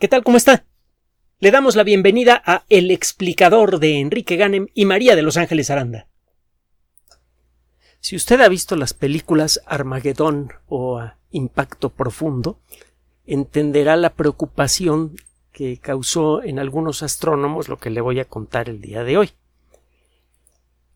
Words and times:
¿Qué 0.00 0.08
tal? 0.08 0.24
¿Cómo 0.24 0.36
está? 0.36 0.64
Le 1.38 1.52
damos 1.52 1.76
la 1.76 1.84
bienvenida 1.84 2.42
a 2.44 2.64
El 2.68 2.90
explicador 2.90 3.78
de 3.78 4.00
Enrique 4.00 4.34
Ganem 4.34 4.66
y 4.74 4.86
María 4.86 5.14
de 5.14 5.22
Los 5.22 5.36
Ángeles 5.36 5.70
Aranda. 5.70 6.08
Si 8.00 8.16
usted 8.16 8.40
ha 8.40 8.48
visto 8.48 8.74
las 8.74 8.92
películas 8.92 9.62
Armagedón 9.66 10.52
o 10.66 11.00
Impacto 11.30 11.90
Profundo, 11.90 12.58
entenderá 13.24 13.94
la 13.96 14.14
preocupación 14.14 15.14
que 15.52 15.78
causó 15.78 16.42
en 16.42 16.58
algunos 16.58 17.04
astrónomos 17.04 17.68
lo 17.68 17.78
que 17.78 17.90
le 17.90 18.00
voy 18.00 18.18
a 18.18 18.24
contar 18.24 18.68
el 18.68 18.80
día 18.80 19.04
de 19.04 19.16
hoy. 19.16 19.30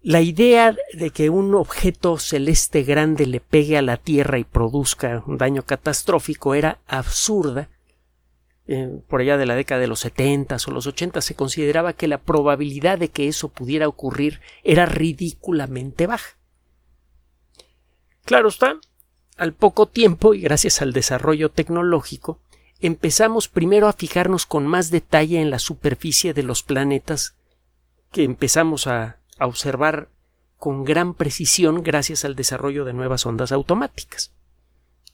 La 0.03 0.23
idea 0.23 0.77
de 0.93 1.11
que 1.11 1.31
un 1.31 1.55
objeto 1.55 2.19
celeste 2.19 2.83
grande 2.83 3.27
le 3.27 3.39
pegue 3.39 3.79
a 3.79 3.83
la 3.83 3.97
Tierra 3.97 4.41
y 4.41 4.45
produzca 4.45 5.23
un 5.25 5.39
daño 5.39 5.63
catastrófico 5.63 6.55
era 6.55 6.81
absurda 6.89 7.69
eh, 8.71 9.01
por 9.09 9.23
allá 9.23 9.39
de 9.39 9.47
la 9.47 9.57
década 9.57 9.81
de 9.81 9.87
los 9.87 10.01
70 10.01 10.59
o 10.67 10.71
los 10.73 10.87
80 10.87 11.23
se 11.23 11.35
consideraba 11.35 11.95
que 11.95 12.07
la 12.07 12.19
probabilidad 12.19 12.99
de 12.99 13.09
que 13.09 13.27
eso 13.27 13.49
pudiera 13.49 13.89
ocurrir 13.89 14.43
era 14.63 14.85
ridículamente 14.85 16.07
baja. 16.07 16.37
Claro 18.27 18.51
está, 18.51 18.79
al 19.39 19.55
poco 19.55 19.87
tiempo 19.87 20.35
y 20.35 20.43
gracias 20.43 20.83
al 20.83 20.93
desarrollo 20.93 21.51
tecnológico, 21.51 22.41
empezamos 22.79 23.49
primero 23.49 23.89
a 23.89 23.95
fijarnos 23.95 24.45
con 24.45 24.67
más 24.67 24.91
detalle 24.91 25.41
en 25.41 25.49
la 25.49 25.61
superficie 25.61 26.35
de 26.35 26.43
los 26.43 26.63
planetas 26.63 27.37
que 28.13 28.23
empezamos 28.23 28.87
a, 28.87 29.17
a 29.39 29.47
observar 29.47 30.11
con 30.59 30.85
gran 30.85 31.15
precisión 31.15 31.83
gracias 31.83 32.27
al 32.27 32.37
desarrollo 32.37 32.85
de 32.85 32.93
nuevas 32.93 33.25
ondas 33.25 33.51
automáticas 33.51 34.35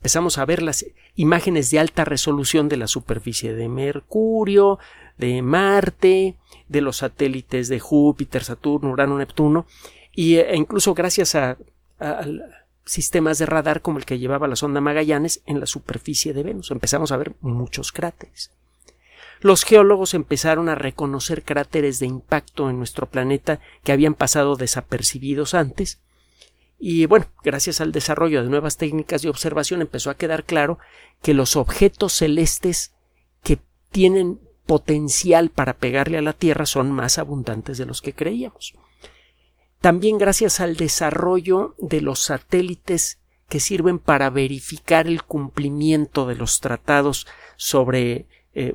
empezamos 0.05 0.37
a 0.37 0.45
ver 0.45 0.61
las 0.61 0.85
imágenes 1.17 1.71
de 1.71 1.79
alta 1.79 2.05
resolución 2.05 2.69
de 2.69 2.77
la 2.77 2.89
superficie 2.89 3.55
de 3.55 3.71
Mercurio, 3.71 4.79
de 5.17 5.41
Marte, 5.41 6.37
de 6.69 6.80
los 6.83 6.99
satélites 6.99 7.69
de 7.69 7.80
Júpiter, 7.80 8.45
Saturno, 8.45 8.91
Urano, 8.91 9.16
Neptuno, 9.16 9.65
y, 10.15 10.35
e 10.37 10.57
incluso 10.57 10.93
gracias 10.93 11.35
a, 11.35 11.57
sistemas 12.85 13.38
de 13.38 13.46
radar 13.46 13.80
como 13.80 13.96
el 13.96 14.05
que 14.05 14.19
llevaba 14.19 14.46
la 14.46 14.57
sonda 14.57 14.83
Magallanes 14.83 15.41
en 15.46 15.59
la 15.59 15.65
superficie 15.65 16.35
de 16.35 16.43
Venus. 16.43 16.71
Empezamos 16.71 17.11
a 17.11 17.16
ver 17.16 17.33
muchos 17.41 17.91
cráteres. 17.91 18.51
Los 19.41 19.65
geólogos 19.65 20.13
empezaron 20.13 20.68
a 20.68 20.74
reconocer 20.74 21.45
cráteres 21.45 21.99
de 21.99 22.05
impacto 22.05 22.68
en 22.68 22.77
nuestro 22.77 23.07
planeta 23.07 23.59
que 23.83 23.93
habían 23.93 24.13
pasado 24.13 24.57
desapercibidos 24.57 25.55
antes, 25.55 25.99
y 26.87 27.07
bueno, 27.07 27.24
gracias 27.43 27.80
al 27.80 27.93
desarrollo 27.93 28.43
de 28.43 28.51
nuevas 28.51 28.77
técnicas 28.77 29.23
de 29.23 29.30
observación 29.30 29.80
empezó 29.80 30.10
a 30.10 30.18
quedar 30.18 30.45
claro 30.45 30.79
que 31.23 31.32
los 31.32 31.57
objetos 31.57 32.13
celestes 32.13 32.93
que 33.43 33.59
tienen 33.90 34.38
potencial 34.66 35.49
para 35.49 35.79
pegarle 35.79 36.18
a 36.18 36.21
la 36.21 36.35
Tierra 36.35 36.66
son 36.66 36.93
más 36.93 37.16
abundantes 37.16 37.79
de 37.79 37.87
los 37.87 38.02
que 38.02 38.12
creíamos. 38.12 38.74
También 39.80 40.18
gracias 40.18 40.60
al 40.60 40.77
desarrollo 40.77 41.74
de 41.79 42.02
los 42.02 42.18
satélites 42.18 43.18
que 43.49 43.60
sirven 43.60 43.99
para 43.99 44.29
verificar 44.29 45.07
el 45.07 45.23
cumplimiento 45.23 46.27
de 46.27 46.35
los 46.35 46.60
tratados 46.60 47.27
sobre 47.57 48.27
eh, 48.52 48.74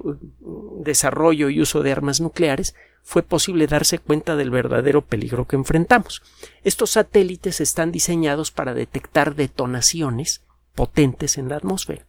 desarrollo 0.79 1.51
y 1.51 1.61
uso 1.61 1.83
de 1.83 1.91
armas 1.91 2.21
nucleares, 2.21 2.73
fue 3.09 3.23
posible 3.23 3.65
darse 3.65 3.97
cuenta 3.97 4.35
del 4.35 4.51
verdadero 4.51 5.03
peligro 5.03 5.47
que 5.47 5.55
enfrentamos. 5.55 6.21
Estos 6.63 6.91
satélites 6.91 7.59
están 7.59 7.91
diseñados 7.91 8.51
para 8.51 8.75
detectar 8.75 9.33
detonaciones 9.33 10.43
potentes 10.75 11.39
en 11.39 11.49
la 11.49 11.55
atmósfera. 11.55 12.05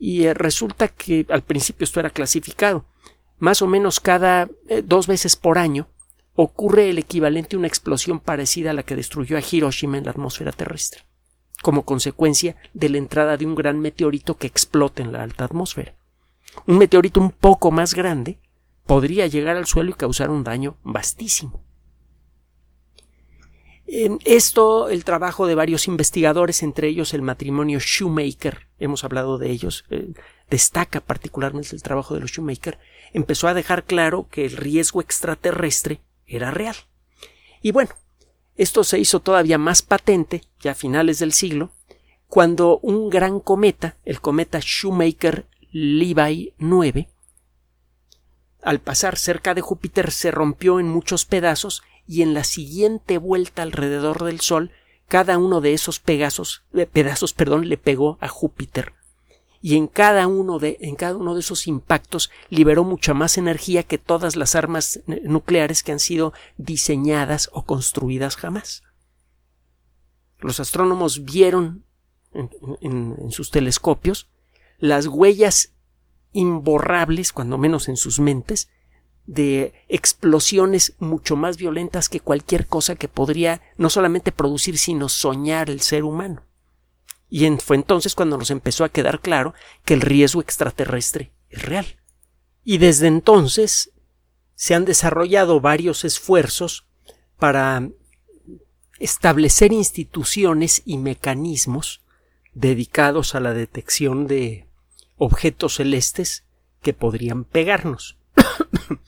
Y 0.00 0.24
eh, 0.24 0.34
resulta 0.34 0.88
que 0.88 1.24
al 1.28 1.42
principio 1.42 1.84
esto 1.84 2.00
era 2.00 2.10
clasificado. 2.10 2.84
Más 3.38 3.62
o 3.62 3.68
menos 3.68 4.00
cada 4.00 4.48
eh, 4.68 4.82
dos 4.84 5.06
veces 5.06 5.36
por 5.36 5.56
año 5.56 5.86
ocurre 6.34 6.90
el 6.90 6.98
equivalente 6.98 7.54
a 7.54 7.60
una 7.60 7.68
explosión 7.68 8.18
parecida 8.18 8.72
a 8.72 8.74
la 8.74 8.82
que 8.82 8.96
destruyó 8.96 9.36
a 9.36 9.42
Hiroshima 9.48 9.98
en 9.98 10.06
la 10.06 10.10
atmósfera 10.10 10.50
terrestre, 10.50 11.02
como 11.62 11.84
consecuencia 11.84 12.56
de 12.74 12.88
la 12.88 12.98
entrada 12.98 13.36
de 13.36 13.46
un 13.46 13.54
gran 13.54 13.78
meteorito 13.78 14.36
que 14.36 14.48
explota 14.48 15.00
en 15.00 15.12
la 15.12 15.22
alta 15.22 15.44
atmósfera. 15.44 15.94
Un 16.66 16.78
meteorito 16.78 17.20
un 17.20 17.30
poco 17.30 17.70
más 17.70 17.94
grande 17.94 18.40
podría 18.86 19.26
llegar 19.26 19.56
al 19.56 19.66
suelo 19.66 19.90
y 19.90 19.94
causar 19.94 20.30
un 20.30 20.44
daño 20.44 20.76
vastísimo. 20.82 21.64
En 23.86 24.20
esto, 24.24 24.88
el 24.88 25.04
trabajo 25.04 25.46
de 25.46 25.54
varios 25.54 25.86
investigadores, 25.86 26.62
entre 26.62 26.88
ellos 26.88 27.12
el 27.12 27.20
matrimonio 27.20 27.78
Shoemaker, 27.78 28.68
hemos 28.78 29.04
hablado 29.04 29.36
de 29.36 29.50
ellos, 29.50 29.84
eh, 29.90 30.14
destaca 30.48 31.00
particularmente 31.00 31.76
el 31.76 31.82
trabajo 31.82 32.14
de 32.14 32.20
los 32.20 32.30
Shoemaker, 32.30 32.78
empezó 33.12 33.48
a 33.48 33.54
dejar 33.54 33.84
claro 33.84 34.28
que 34.30 34.46
el 34.46 34.56
riesgo 34.56 35.02
extraterrestre 35.02 36.00
era 36.26 36.50
real. 36.50 36.76
Y 37.60 37.72
bueno, 37.72 37.90
esto 38.56 38.82
se 38.82 38.98
hizo 38.98 39.20
todavía 39.20 39.58
más 39.58 39.82
patente, 39.82 40.42
ya 40.60 40.70
a 40.72 40.74
finales 40.74 41.18
del 41.18 41.32
siglo, 41.32 41.72
cuando 42.28 42.78
un 42.78 43.10
gran 43.10 43.40
cometa, 43.40 43.98
el 44.06 44.22
cometa 44.22 44.58
Shoemaker-Levi 44.58 46.54
9, 46.56 47.08
al 48.62 48.80
pasar 48.80 49.18
cerca 49.18 49.54
de 49.54 49.60
Júpiter 49.60 50.10
se 50.10 50.30
rompió 50.30 50.80
en 50.80 50.88
muchos 50.88 51.24
pedazos 51.24 51.82
y 52.06 52.22
en 52.22 52.32
la 52.34 52.44
siguiente 52.44 53.18
vuelta 53.18 53.62
alrededor 53.62 54.24
del 54.24 54.40
Sol 54.40 54.70
cada 55.08 55.36
uno 55.36 55.60
de 55.60 55.74
esos 55.74 56.00
eh, 56.06 56.86
pedazos 56.90 57.34
perdón, 57.34 57.68
le 57.68 57.76
pegó 57.76 58.18
a 58.20 58.28
Júpiter 58.28 58.94
y 59.60 59.76
en 59.76 59.86
cada 59.86 60.26
uno 60.26 60.58
de 60.58 60.78
en 60.80 60.96
cada 60.96 61.16
uno 61.16 61.34
de 61.34 61.40
esos 61.40 61.66
impactos 61.66 62.30
liberó 62.48 62.82
mucha 62.82 63.14
más 63.14 63.38
energía 63.38 63.82
que 63.82 63.98
todas 63.98 64.36
las 64.36 64.54
armas 64.54 65.00
nucleares 65.06 65.82
que 65.82 65.92
han 65.92 66.00
sido 66.00 66.32
diseñadas 66.56 67.48
o 67.52 67.64
construidas 67.64 68.36
jamás. 68.36 68.82
Los 70.40 70.58
astrónomos 70.58 71.24
vieron 71.24 71.84
en 72.32 73.30
sus 73.30 73.50
telescopios 73.50 74.28
las 74.78 75.06
huellas 75.06 75.72
imborrables, 76.32 77.32
cuando 77.32 77.58
menos 77.58 77.88
en 77.88 77.96
sus 77.96 78.18
mentes, 78.18 78.68
de 79.26 79.72
explosiones 79.88 80.94
mucho 80.98 81.36
más 81.36 81.56
violentas 81.56 82.08
que 82.08 82.20
cualquier 82.20 82.66
cosa 82.66 82.96
que 82.96 83.08
podría 83.08 83.62
no 83.76 83.88
solamente 83.88 84.32
producir, 84.32 84.78
sino 84.78 85.08
soñar 85.08 85.70
el 85.70 85.80
ser 85.80 86.04
humano. 86.04 86.42
Y 87.28 87.48
fue 87.58 87.76
entonces 87.76 88.14
cuando 88.14 88.36
nos 88.36 88.50
empezó 88.50 88.84
a 88.84 88.90
quedar 88.90 89.20
claro 89.20 89.54
que 89.84 89.94
el 89.94 90.00
riesgo 90.00 90.40
extraterrestre 90.40 91.32
es 91.48 91.62
real. 91.62 91.86
Y 92.64 92.78
desde 92.78 93.06
entonces 93.06 93.92
se 94.54 94.74
han 94.74 94.84
desarrollado 94.84 95.60
varios 95.60 96.04
esfuerzos 96.04 96.86
para 97.38 97.88
establecer 98.98 99.72
instituciones 99.72 100.82
y 100.84 100.98
mecanismos 100.98 102.02
dedicados 102.54 103.34
a 103.34 103.40
la 103.40 103.54
detección 103.54 104.26
de 104.26 104.68
objetos 105.24 105.76
celestes 105.76 106.44
que 106.82 106.92
podrían 106.92 107.44
pegarnos. 107.44 108.18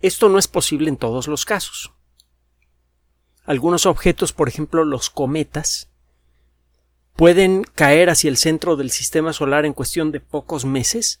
Esto 0.00 0.30
no 0.30 0.38
es 0.38 0.48
posible 0.48 0.88
en 0.88 0.96
todos 0.96 1.28
los 1.28 1.44
casos. 1.44 1.92
Algunos 3.44 3.84
objetos, 3.84 4.32
por 4.32 4.48
ejemplo 4.48 4.86
los 4.86 5.10
cometas, 5.10 5.90
pueden 7.14 7.62
caer 7.74 8.08
hacia 8.08 8.30
el 8.30 8.38
centro 8.38 8.76
del 8.76 8.90
sistema 8.90 9.34
solar 9.34 9.66
en 9.66 9.74
cuestión 9.74 10.12
de 10.12 10.20
pocos 10.20 10.64
meses 10.64 11.20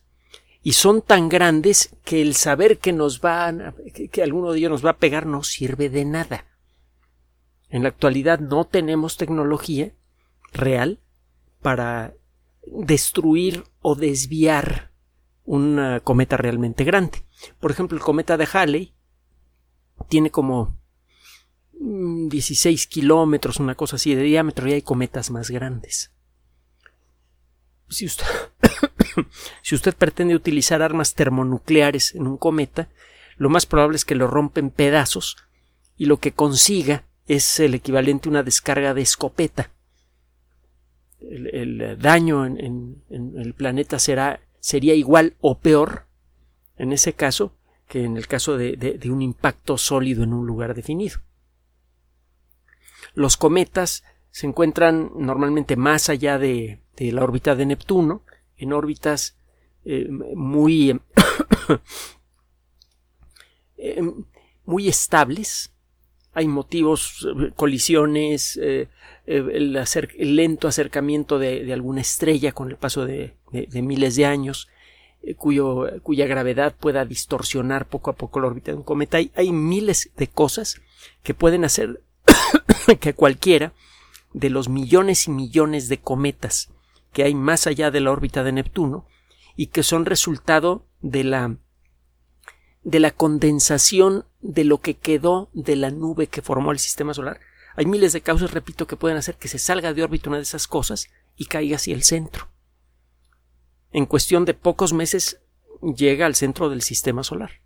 y 0.62 0.72
son 0.72 1.02
tan 1.02 1.28
grandes 1.28 1.94
que 2.02 2.22
el 2.22 2.34
saber 2.34 2.78
que 2.78 2.94
nos 2.94 3.20
va 3.20 3.52
que 3.92 4.22
alguno 4.22 4.52
de 4.52 4.58
ellos 4.58 4.70
nos 4.70 4.86
va 4.86 4.90
a 4.90 4.98
pegar 4.98 5.26
no 5.26 5.42
sirve 5.42 5.90
de 5.90 6.06
nada. 6.06 6.46
En 7.68 7.82
la 7.82 7.90
actualidad 7.90 8.38
no 8.38 8.64
tenemos 8.64 9.18
tecnología 9.18 9.92
real 10.54 10.98
para 11.60 12.14
destruir 12.66 13.64
o 13.80 13.94
desviar 13.94 14.92
un 15.44 16.00
cometa 16.04 16.36
realmente 16.36 16.84
grande. 16.84 17.24
Por 17.60 17.70
ejemplo, 17.70 17.96
el 17.96 18.04
cometa 18.04 18.36
de 18.36 18.48
Halley 18.52 18.94
tiene 20.08 20.30
como 20.30 20.78
16 21.72 22.86
mm, 22.86 22.90
kilómetros, 22.90 23.58
una 23.58 23.74
cosa 23.74 23.96
así 23.96 24.14
de 24.14 24.22
diámetro, 24.22 24.68
y 24.68 24.72
hay 24.72 24.82
cometas 24.82 25.30
más 25.30 25.50
grandes. 25.50 26.12
Si 27.88 28.06
usted, 28.06 28.26
si 29.62 29.74
usted 29.74 29.94
pretende 29.94 30.34
utilizar 30.34 30.82
armas 30.82 31.14
termonucleares 31.14 32.14
en 32.14 32.26
un 32.26 32.38
cometa, 32.38 32.88
lo 33.36 33.50
más 33.50 33.66
probable 33.66 33.96
es 33.96 34.04
que 34.04 34.14
lo 34.14 34.28
rompa 34.28 34.60
en 34.60 34.70
pedazos 34.70 35.36
y 35.96 36.06
lo 36.06 36.18
que 36.18 36.32
consiga 36.32 37.04
es 37.26 37.60
el 37.60 37.74
equivalente 37.74 38.28
a 38.28 38.30
una 38.30 38.42
descarga 38.42 38.94
de 38.94 39.02
escopeta 39.02 39.70
el, 41.30 41.98
daño 41.98 42.46
en, 42.46 43.02
el 43.10 43.54
planeta 43.54 43.98
será, 43.98 44.40
sería 44.60 44.94
igual 44.94 45.36
o 45.40 45.58
peor 45.58 46.06
en 46.76 46.92
ese 46.92 47.12
caso 47.12 47.54
que 47.88 48.04
en 48.04 48.16
el 48.16 48.26
caso 48.26 48.56
de, 48.56 48.98
un 49.10 49.20
impacto 49.20 49.76
sólido 49.76 50.24
en 50.24 50.32
un 50.32 50.46
lugar 50.46 50.74
definido. 50.74 51.20
Los 53.14 53.36
cometas 53.36 54.02
se 54.30 54.46
encuentran 54.46 55.10
normalmente 55.14 55.76
más 55.76 56.08
allá 56.08 56.38
de, 56.38 56.80
la 56.98 57.22
órbita 57.22 57.54
de 57.54 57.66
Neptuno, 57.66 58.24
en 58.56 58.72
órbitas 58.72 59.36
eh, 59.84 60.08
muy, 60.08 60.98
muy 64.64 64.88
estables. 64.88 65.71
Hay 66.34 66.48
motivos, 66.48 67.26
colisiones, 67.56 68.58
el, 69.26 70.36
lento 70.36 70.68
acercamiento 70.68 71.38
de, 71.38 71.72
alguna 71.72 72.00
estrella 72.00 72.52
con 72.52 72.70
el 72.70 72.76
paso 72.76 73.04
de 73.04 73.34
miles 73.72 74.16
de 74.16 74.26
años, 74.26 74.68
eh, 75.22 75.34
cuyo, 75.36 75.88
cuya 76.02 76.26
gravedad 76.26 76.74
pueda 76.78 77.04
distorsionar 77.04 77.86
poco 77.86 78.10
a 78.10 78.16
poco 78.16 78.40
la 78.40 78.48
órbita 78.48 78.72
de 78.72 78.78
un 78.78 78.82
cometa. 78.82 79.18
Hay 79.34 79.52
miles 79.52 80.10
de 80.16 80.26
cosas 80.26 80.80
que 81.22 81.32
pueden 81.32 81.64
hacer 81.64 82.02
que 83.00 83.14
cualquiera 83.14 83.72
de 84.32 84.50
los 84.50 84.68
millones 84.68 85.28
y 85.28 85.30
millones 85.30 85.88
de 85.88 85.98
cometas 85.98 86.70
que 87.12 87.22
hay 87.22 87.34
más 87.34 87.66
allá 87.66 87.90
de 87.90 88.00
la 88.00 88.10
órbita 88.10 88.42
de 88.42 88.52
Neptuno 88.52 89.06
y 89.54 89.66
que 89.66 89.82
son 89.82 90.06
resultado 90.06 90.86
de 91.02 91.24
la 91.24 91.56
de 92.84 93.00
la 93.00 93.10
condensación 93.10 94.24
de 94.40 94.64
lo 94.64 94.78
que 94.78 94.94
quedó 94.94 95.48
de 95.52 95.76
la 95.76 95.90
nube 95.90 96.26
que 96.26 96.42
formó 96.42 96.72
el 96.72 96.78
sistema 96.78 97.14
solar. 97.14 97.40
Hay 97.76 97.86
miles 97.86 98.12
de 98.12 98.20
causas, 98.20 98.50
repito, 98.50 98.86
que 98.86 98.96
pueden 98.96 99.16
hacer 99.16 99.36
que 99.36 99.48
se 99.48 99.58
salga 99.58 99.94
de 99.94 100.02
órbita 100.02 100.28
una 100.28 100.38
de 100.38 100.42
esas 100.42 100.66
cosas 100.66 101.08
y 101.36 101.46
caiga 101.46 101.76
hacia 101.76 101.94
el 101.94 102.02
centro 102.02 102.52
en 103.92 104.06
cuestión 104.06 104.44
de 104.44 104.54
pocos 104.54 104.92
meses 104.92 105.40
llega 105.82 106.26
al 106.26 106.34
centro 106.34 106.70
del 106.70 106.82
sistema 106.82 107.22
solar. 107.22 107.60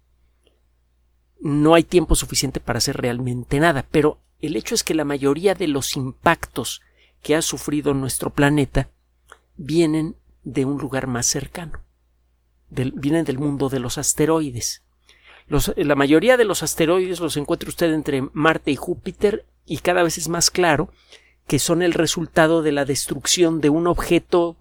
No 1.40 1.74
hay 1.74 1.84
tiempo 1.84 2.14
suficiente 2.14 2.60
para 2.60 2.78
hacer 2.78 2.96
realmente 2.96 3.60
nada, 3.60 3.86
pero 3.90 4.20
el 4.40 4.56
hecho 4.56 4.74
es 4.74 4.82
que 4.82 4.94
la 4.94 5.04
mayoría 5.04 5.54
de 5.54 5.68
los 5.68 5.96
impactos 5.96 6.82
que 7.22 7.36
ha 7.36 7.42
sufrido 7.42 7.94
nuestro 7.94 8.30
planeta 8.30 8.90
vienen 9.56 10.16
de 10.42 10.64
un 10.64 10.78
lugar 10.78 11.06
más 11.06 11.26
cercano. 11.26 11.80
vienen 12.68 13.24
del 13.24 13.38
mundo 13.38 13.68
de 13.68 13.78
los 13.78 13.96
asteroides. 13.96 14.82
La 15.48 15.94
mayoría 15.94 16.36
de 16.36 16.44
los 16.44 16.62
asteroides 16.62 17.20
los 17.20 17.36
encuentra 17.36 17.68
usted 17.68 17.92
entre 17.92 18.22
Marte 18.32 18.70
y 18.72 18.76
Júpiter 18.76 19.46
y 19.64 19.78
cada 19.78 20.02
vez 20.02 20.18
es 20.18 20.28
más 20.28 20.50
claro 20.50 20.90
que 21.46 21.58
son 21.58 21.82
el 21.82 21.92
resultado 21.92 22.62
de 22.62 22.72
la 22.72 22.84
destrucción 22.84 23.60
de 23.60 23.70
un 23.70 23.86
objeto 23.86 24.56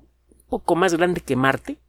poco 0.48 0.76
más 0.76 0.94
grande 0.94 1.22
que 1.22 1.36
Marte. 1.36 1.80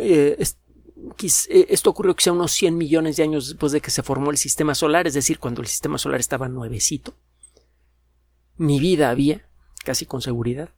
Eh, 0.00 0.36
eh, 0.38 1.66
esto 1.70 1.90
ocurrió 1.90 2.14
quizá 2.14 2.32
unos 2.32 2.52
100 2.52 2.76
millones 2.76 3.16
de 3.16 3.22
años 3.22 3.48
después 3.48 3.72
de 3.72 3.80
que 3.80 3.90
se 3.90 4.02
formó 4.02 4.30
el 4.30 4.36
sistema 4.36 4.74
solar, 4.74 5.06
es 5.06 5.14
decir, 5.14 5.38
cuando 5.38 5.62
el 5.62 5.68
sistema 5.68 5.96
solar 5.98 6.20
estaba 6.20 6.48
nuevecito. 6.48 7.14
Ni 8.58 8.78
vida 8.78 9.08
había, 9.08 9.48
casi 9.84 10.04
con 10.04 10.20
seguridad. 10.20 10.68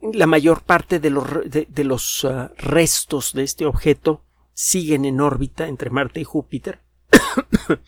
La 0.00 0.26
mayor 0.26 0.62
parte 0.62 0.98
de 0.98 1.10
los, 1.10 1.26
de, 1.44 1.84
los 1.84 2.24
ah, 2.24 2.52
restos 2.56 3.32
de 3.34 3.42
este 3.42 3.66
objeto 3.66 4.22
siguen 4.54 5.04
en 5.04 5.20
órbita 5.20 5.68
entre 5.68 5.90
Marte 5.90 6.20
y 6.20 6.24
Júpiter. 6.24 6.80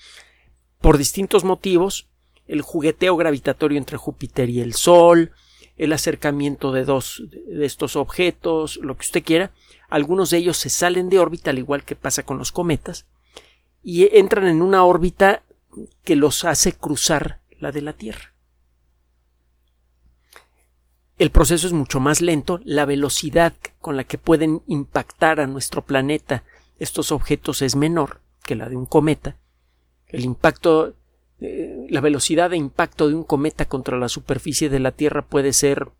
Por 0.81 0.99
distintos 0.99 1.44
motivos, 1.44 2.09
el 2.47 2.61
jugueteo 2.61 3.17
gravitatorio 3.17 3.79
entre 3.79 3.97
Júpiter 3.97 4.50
y 4.50 4.61
el 4.61 4.75
Sol, 4.75 5.32
el 5.76 5.93
acercamiento 5.93 6.70
de 6.70 6.85
dos 6.85 7.23
de 7.31 7.64
estos 7.64 7.97
objetos, 7.97 8.76
lo 8.82 8.97
que 8.97 9.06
usted 9.06 9.25
quiera. 9.25 9.53
Algunos 9.88 10.31
de 10.31 10.38
ellos 10.38 10.58
se 10.58 10.69
salen 10.69 11.08
de 11.08 11.19
órbita, 11.19 11.50
al 11.50 11.58
igual 11.58 11.85
que 11.85 11.97
pasa 11.97 12.25
con 12.25 12.38
los 12.38 12.53
cometas, 12.53 13.06
y 13.82 14.08
entran 14.17 14.47
en 14.47 14.61
una 14.62 14.85
órbita 14.85 15.43
que 16.05 16.17
los 16.17 16.44
hace 16.44 16.73
cruzar 16.73 17.41
la 17.58 17.73
de 17.73 17.82
la 17.82 17.94
Tierra. 17.94 18.31
El 21.23 21.31
proceso 21.31 21.69
es 21.69 21.73
mucho 21.73 22.01
más 22.01 22.21
lento, 22.21 22.59
la 22.65 22.85
velocidad 22.85 23.53
con 23.81 23.97
la 23.97 24.03
que 24.03 24.19
pueden 24.19 24.61
impactar 24.67 25.39
a 25.39 25.47
nuestro 25.47 25.83
planeta 25.83 26.43
estos 26.81 27.13
objetos 27.13 27.63
es 27.63 27.77
menor 27.77 28.19
que 28.43 28.57
la 28.57 28.69
de 28.69 28.75
un 28.75 28.87
cometa. 28.87 29.37
El 30.09 30.25
impacto 30.25 30.95
eh, 31.41 31.87
la 31.89 32.01
velocidad 32.01 32.51
de 32.51 32.57
impacto 32.57 33.07
de 33.07 33.15
un 33.15 33.23
cometa 33.23 33.67
contra 33.67 33.97
la 33.99 34.09
superficie 34.09 34.69
de 34.69 34.81
la 34.81 34.91
Tierra 34.91 35.23
puede 35.23 35.53
ser, 35.53 35.93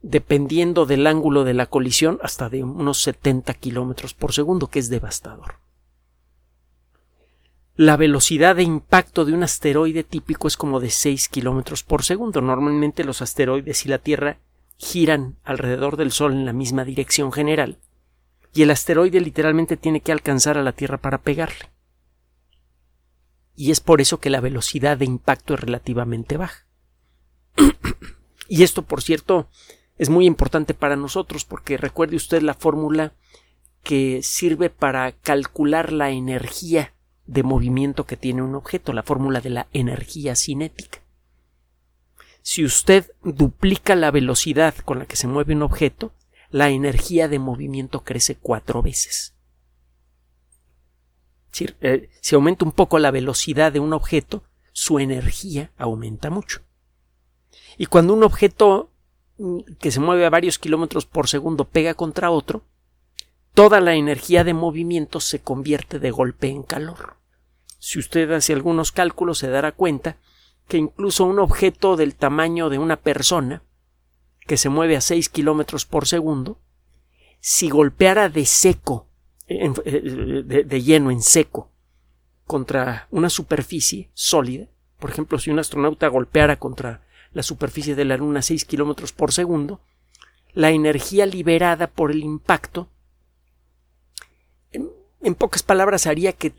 dependiendo 0.00 0.86
del 0.86 1.06
ángulo 1.06 1.44
de 1.44 1.52
la 1.52 1.66
colisión, 1.66 2.18
hasta 2.22 2.48
de 2.48 2.64
unos 2.64 3.02
70 3.02 3.52
kilómetros 3.52 4.14
por 4.14 4.32
segundo, 4.32 4.68
que 4.68 4.78
es 4.78 4.88
devastador. 4.88 5.56
La 7.80 7.96
velocidad 7.96 8.56
de 8.56 8.62
impacto 8.62 9.24
de 9.24 9.32
un 9.32 9.42
asteroide 9.42 10.04
típico 10.04 10.48
es 10.48 10.58
como 10.58 10.80
de 10.80 10.90
6 10.90 11.30
kilómetros 11.30 11.82
por 11.82 12.04
segundo. 12.04 12.42
Normalmente 12.42 13.04
los 13.04 13.22
asteroides 13.22 13.86
y 13.86 13.88
la 13.88 13.96
Tierra 13.96 14.36
giran 14.76 15.38
alrededor 15.44 15.96
del 15.96 16.12
Sol 16.12 16.34
en 16.34 16.44
la 16.44 16.52
misma 16.52 16.84
dirección 16.84 17.32
general, 17.32 17.78
y 18.52 18.60
el 18.64 18.70
asteroide 18.70 19.22
literalmente 19.22 19.78
tiene 19.78 20.02
que 20.02 20.12
alcanzar 20.12 20.58
a 20.58 20.62
la 20.62 20.72
Tierra 20.72 20.98
para 20.98 21.22
pegarle 21.22 21.70
y 23.56 23.70
es 23.70 23.80
por 23.80 24.02
eso 24.02 24.20
que 24.20 24.28
la 24.28 24.40
velocidad 24.40 24.98
de 24.98 25.06
impacto 25.06 25.54
es 25.54 25.60
relativamente 25.60 26.36
baja. 26.36 26.66
y 28.46 28.62
esto, 28.62 28.82
por 28.82 29.00
cierto, 29.00 29.48
es 29.96 30.10
muy 30.10 30.26
importante 30.26 30.74
para 30.74 30.96
nosotros 30.96 31.46
porque 31.46 31.78
recuerde 31.78 32.16
usted 32.16 32.42
la 32.42 32.52
fórmula 32.52 33.14
que 33.82 34.20
sirve 34.22 34.68
para 34.68 35.12
calcular 35.12 35.92
la 35.94 36.10
energía 36.10 36.92
de 37.30 37.44
movimiento 37.44 38.06
que 38.06 38.16
tiene 38.16 38.42
un 38.42 38.56
objeto, 38.56 38.92
la 38.92 39.04
fórmula 39.04 39.40
de 39.40 39.50
la 39.50 39.68
energía 39.72 40.34
cinética. 40.34 40.98
Si 42.42 42.64
usted 42.64 43.12
duplica 43.22 43.94
la 43.94 44.10
velocidad 44.10 44.74
con 44.84 44.98
la 44.98 45.06
que 45.06 45.14
se 45.14 45.28
mueve 45.28 45.54
un 45.54 45.62
objeto, 45.62 46.12
la 46.50 46.70
energía 46.70 47.28
de 47.28 47.38
movimiento 47.38 48.02
crece 48.02 48.34
cuatro 48.34 48.82
veces. 48.82 49.36
Eh, 51.80 52.10
si 52.20 52.34
aumenta 52.34 52.64
un 52.64 52.72
poco 52.72 52.98
la 52.98 53.12
velocidad 53.12 53.70
de 53.70 53.78
un 53.78 53.92
objeto, 53.92 54.42
su 54.72 54.98
energía 54.98 55.70
aumenta 55.78 56.30
mucho. 56.30 56.62
Y 57.78 57.86
cuando 57.86 58.12
un 58.12 58.24
objeto 58.24 58.90
mm, 59.38 59.60
que 59.78 59.92
se 59.92 60.00
mueve 60.00 60.26
a 60.26 60.30
varios 60.30 60.58
kilómetros 60.58 61.06
por 61.06 61.28
segundo 61.28 61.64
pega 61.66 61.94
contra 61.94 62.32
otro, 62.32 62.64
toda 63.54 63.80
la 63.80 63.94
energía 63.94 64.42
de 64.42 64.54
movimiento 64.54 65.20
se 65.20 65.40
convierte 65.40 66.00
de 66.00 66.10
golpe 66.10 66.48
en 66.48 66.64
calor. 66.64 67.19
Si 67.80 67.98
usted 67.98 68.30
hace 68.30 68.52
algunos 68.52 68.92
cálculos 68.92 69.38
se 69.38 69.48
dará 69.48 69.72
cuenta 69.72 70.16
que 70.68 70.76
incluso 70.76 71.24
un 71.24 71.40
objeto 71.40 71.96
del 71.96 72.14
tamaño 72.14 72.68
de 72.68 72.78
una 72.78 72.96
persona, 72.96 73.62
que 74.46 74.56
se 74.56 74.68
mueve 74.68 74.96
a 74.96 75.00
6 75.00 75.28
kilómetros 75.30 75.86
por 75.86 76.06
segundo, 76.06 76.60
si 77.40 77.68
golpeara 77.70 78.28
de 78.28 78.46
seco 78.46 79.08
eh, 79.48 79.68
de, 80.44 80.82
lleno, 80.82 81.10
en 81.10 81.22
seco, 81.22 81.70
contra 82.46 83.08
una 83.10 83.30
superficie 83.30 84.10
sólida, 84.14 84.68
por 85.00 85.10
ejemplo, 85.10 85.38
si 85.38 85.50
un 85.50 85.58
astronauta 85.58 86.06
golpeara 86.06 86.56
contra 86.56 87.02
la 87.32 87.42
superficie 87.42 87.96
de 87.96 88.04
la 88.04 88.16
Luna 88.16 88.40
a 88.40 88.42
6 88.42 88.64
kilómetros 88.66 89.12
por 89.12 89.32
segundo, 89.32 89.80
la 90.52 90.70
energía 90.70 91.26
liberada 91.26 91.86
por 91.86 92.10
el 92.10 92.22
impacto, 92.22 92.88
en, 94.72 95.34
pocas 95.34 95.62
palabras, 95.62 96.06
haría 96.06 96.32
que 96.32 96.52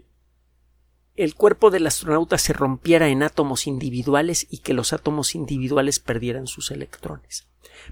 el 1.15 1.35
cuerpo 1.35 1.71
del 1.71 1.87
astronauta 1.87 2.37
se 2.37 2.53
rompiera 2.53 3.09
en 3.09 3.23
átomos 3.23 3.67
individuales 3.67 4.47
y 4.49 4.59
que 4.59 4.73
los 4.73 4.93
átomos 4.93 5.35
individuales 5.35 5.99
perdieran 5.99 6.47
sus 6.47 6.71
electrones. 6.71 7.47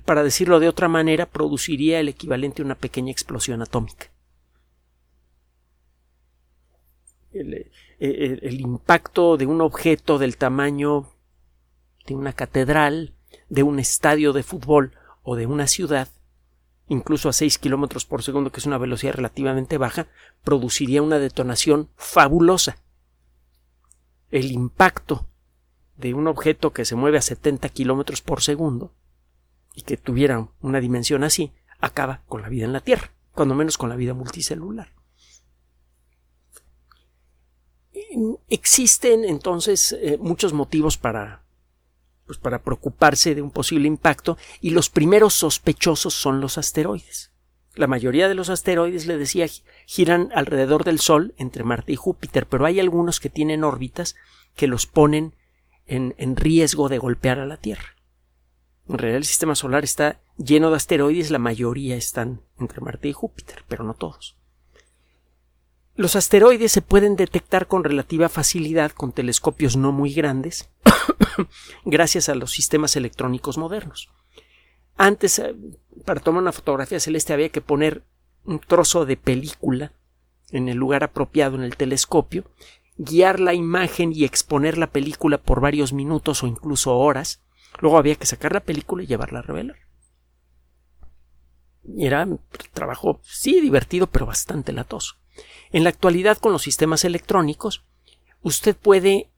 Para 0.05 0.23
decirlo 0.23 0.59
de 0.59 0.69
otra 0.69 0.87
manera, 0.87 1.25
produciría 1.25 1.99
el 1.99 2.09
equivalente 2.09 2.61
a 2.61 2.65
una 2.65 2.75
pequeña 2.75 3.11
explosión 3.11 3.61
atómica. 3.61 4.11
Eh, 7.31 7.69
el, 7.99 8.61
impacto 8.61 9.37
de 9.37 9.45
un 9.45 9.61
objeto 9.61 10.17
del 10.17 10.37
tamaño 10.37 11.11
de 12.07 12.15
una 12.15 12.33
catedral, 12.33 13.13
de 13.49 13.61
un 13.61 13.79
estadio 13.79 14.33
de 14.33 14.41
fútbol 14.41 14.93
o 15.21 15.35
de 15.35 15.45
una 15.45 15.67
ciudad, 15.67 16.07
incluso 16.87 17.29
a 17.29 17.33
6 17.33 17.59
kilómetros 17.59 18.05
por 18.05 18.23
segundo, 18.23 18.51
que 18.51 18.59
es 18.59 18.65
una 18.65 18.79
velocidad 18.79 19.13
relativamente 19.13 19.77
baja, 19.77 20.07
produciría 20.43 21.03
una 21.03 21.19
detonación 21.19 21.89
fabulosa. 21.95 22.77
El 24.31 24.51
impacto 24.51 25.27
de 25.97 26.13
un 26.13 26.27
objeto 26.27 26.71
que 26.71 26.85
se 26.85 26.95
mueve 26.95 27.17
a 27.17 27.21
70 27.21 27.67
kilómetros 27.69 28.21
por 28.21 28.41
segundo 28.41 28.93
y 29.75 29.81
que 29.81 29.97
tuviera 29.97 30.49
una 30.61 30.79
dimensión 30.79 31.23
así, 31.23 31.51
acaba 31.79 32.23
con 32.27 32.41
la 32.41 32.49
vida 32.49 32.65
en 32.65 32.73
la 32.73 32.81
Tierra, 32.81 33.11
cuando 33.33 33.55
menos 33.55 33.77
con 33.77 33.89
la 33.89 33.95
vida 33.95 34.13
multicelular. 34.13 34.93
Existen 38.47 39.23
entonces 39.23 39.93
eh, 39.93 40.17
muchos 40.19 40.53
motivos 40.53 40.97
para, 40.97 41.43
pues, 42.25 42.37
para 42.37 42.61
preocuparse 42.61 43.35
de 43.35 43.41
un 43.41 43.51
posible 43.51 43.87
impacto 43.87 44.37
y 44.61 44.71
los 44.71 44.89
primeros 44.89 45.33
sospechosos 45.33 46.13
son 46.13 46.41
los 46.41 46.57
asteroides. 46.57 47.28
La 47.79 47.87
mayoría 47.87 48.27
de 48.27 48.35
los 48.35 48.49
asteroides, 48.49 49.05
le 49.05 49.17
decía, 49.17 49.47
giran 49.85 50.31
alrededor 50.35 50.83
del 50.83 50.99
Sol 50.99 51.33
entre 51.37 51.63
Marte 51.63 51.93
y 51.93 51.95
Júpiter, 51.95 52.45
pero 52.45 52.65
hay 52.65 52.77
algunos 52.77 53.21
que 53.21 53.29
tienen 53.29 53.63
órbitas 53.63 54.17
que 54.57 54.67
los 54.67 54.85
ponen 54.85 55.33
en, 55.85 56.35
riesgo 56.35 56.89
de 56.89 56.97
golpear 56.97 57.39
a 57.39 57.45
la 57.45 57.55
Tierra. 57.55 57.95
En 58.89 58.97
realidad 58.97 59.19
el 59.19 59.25
sistema 59.25 59.55
solar 59.55 59.85
está 59.85 60.19
lleno 60.37 60.71
de 60.71 60.75
asteroides, 60.75 61.31
la 61.31 61.39
mayoría 61.39 61.95
están 61.95 62.41
entre 62.59 62.81
Marte 62.81 63.07
y 63.07 63.13
Júpiter, 63.13 63.63
pero 63.69 63.85
no 63.85 63.93
todos. 63.93 64.35
Los 65.95 66.17
asteroides 66.17 66.73
se 66.73 66.81
pueden 66.81 67.15
detectar 67.15 67.67
con 67.67 67.85
relativa 67.85 68.27
facilidad 68.27 68.91
con 68.91 69.13
telescopios 69.13 69.77
no 69.77 69.93
muy 69.93 70.13
grandes, 70.13 70.69
gracias 71.85 72.27
a 72.27 72.35
los 72.35 72.51
sistemas 72.51 72.97
electrónicos 72.97 73.57
modernos. 73.57 74.09
Antes, 74.99 75.39
eh, 75.39 75.55
para 76.03 76.19
tomar 76.19 76.41
una 76.41 76.51
fotografía 76.51 76.99
celeste 76.99 77.31
había 77.31 77.47
que 77.47 77.61
poner 77.61 78.03
un 78.43 78.59
trozo 78.59 79.05
de 79.05 79.15
película 79.15 79.93
en 80.51 80.67
el 80.67 80.75
lugar 80.75 81.05
apropiado 81.05 81.55
en 81.55 81.63
el 81.63 81.77
telescopio, 81.77 82.43
guiar 82.97 83.39
la 83.39 83.53
imagen 83.53 84.11
y 84.11 84.25
exponer 84.25 84.77
la 84.77 84.87
película 84.87 85.37
por 85.37 85.61
varios 85.61 85.93
minutos 85.93 86.43
o 86.43 86.47
incluso 86.47 86.97
horas. 86.97 87.41
Luego 87.79 87.97
había 87.97 88.15
que 88.15 88.25
sacar 88.25 88.51
la 88.51 88.59
película 88.59 89.01
y 89.01 89.07
llevarla 89.07 89.39
a 89.39 89.43
revelar. 89.43 89.77
Era 91.97 92.25
un 92.25 92.41
trabajo, 92.73 93.21
sí, 93.23 93.61
divertido, 93.61 94.07
pero 94.07 94.25
bastante 94.25 94.73
latoso. 94.73 95.15
En 95.71 95.85
la 95.85 95.91
actualidad, 95.91 96.39
con 96.39 96.51
los 96.51 96.63
sistemas 96.63 97.05
electrónicos, 97.05 97.85
usted 98.41 98.75
puede 98.75 99.29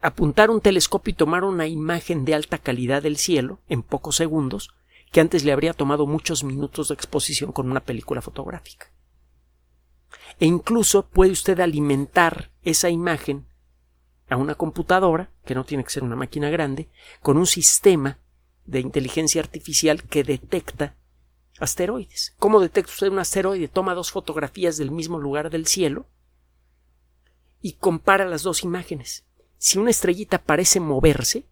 apuntar 0.00 0.50
un 0.50 0.60
telescopio 0.60 1.12
y 1.12 1.14
tomar 1.14 1.44
una 1.44 1.66
imagen 1.66 2.24
de 2.24 2.34
alta 2.34 2.58
calidad 2.58 3.02
del 3.02 3.16
cielo 3.16 3.60
en 3.68 3.82
pocos 3.82 4.16
segundos, 4.16 4.70
que 5.12 5.20
antes 5.20 5.44
le 5.44 5.52
habría 5.52 5.74
tomado 5.74 6.06
muchos 6.06 6.44
minutos 6.44 6.88
de 6.88 6.94
exposición 6.94 7.52
con 7.52 7.70
una 7.70 7.80
película 7.80 8.22
fotográfica. 8.22 8.90
E 10.38 10.46
incluso 10.46 11.06
puede 11.06 11.32
usted 11.32 11.60
alimentar 11.60 12.50
esa 12.62 12.88
imagen 12.88 13.46
a 14.28 14.36
una 14.36 14.54
computadora, 14.54 15.30
que 15.44 15.54
no 15.54 15.64
tiene 15.64 15.84
que 15.84 15.90
ser 15.90 16.04
una 16.04 16.16
máquina 16.16 16.50
grande, 16.50 16.88
con 17.20 17.36
un 17.36 17.46
sistema 17.46 18.18
de 18.64 18.80
inteligencia 18.80 19.42
artificial 19.42 20.04
que 20.04 20.22
detecta 20.22 20.94
asteroides. 21.58 22.34
¿Cómo 22.38 22.60
detecta 22.60 22.92
usted 22.92 23.08
un 23.08 23.18
asteroide? 23.18 23.68
Toma 23.68 23.94
dos 23.94 24.12
fotografías 24.12 24.76
del 24.76 24.92
mismo 24.92 25.18
lugar 25.18 25.50
del 25.50 25.66
cielo 25.66 26.06
y 27.60 27.72
compara 27.72 28.24
las 28.24 28.42
dos 28.42 28.62
imágenes. 28.62 29.24
Si 29.62 29.78
una 29.78 29.90
estrellita 29.90 30.38
parece 30.38 30.80
moverse, 30.80 31.44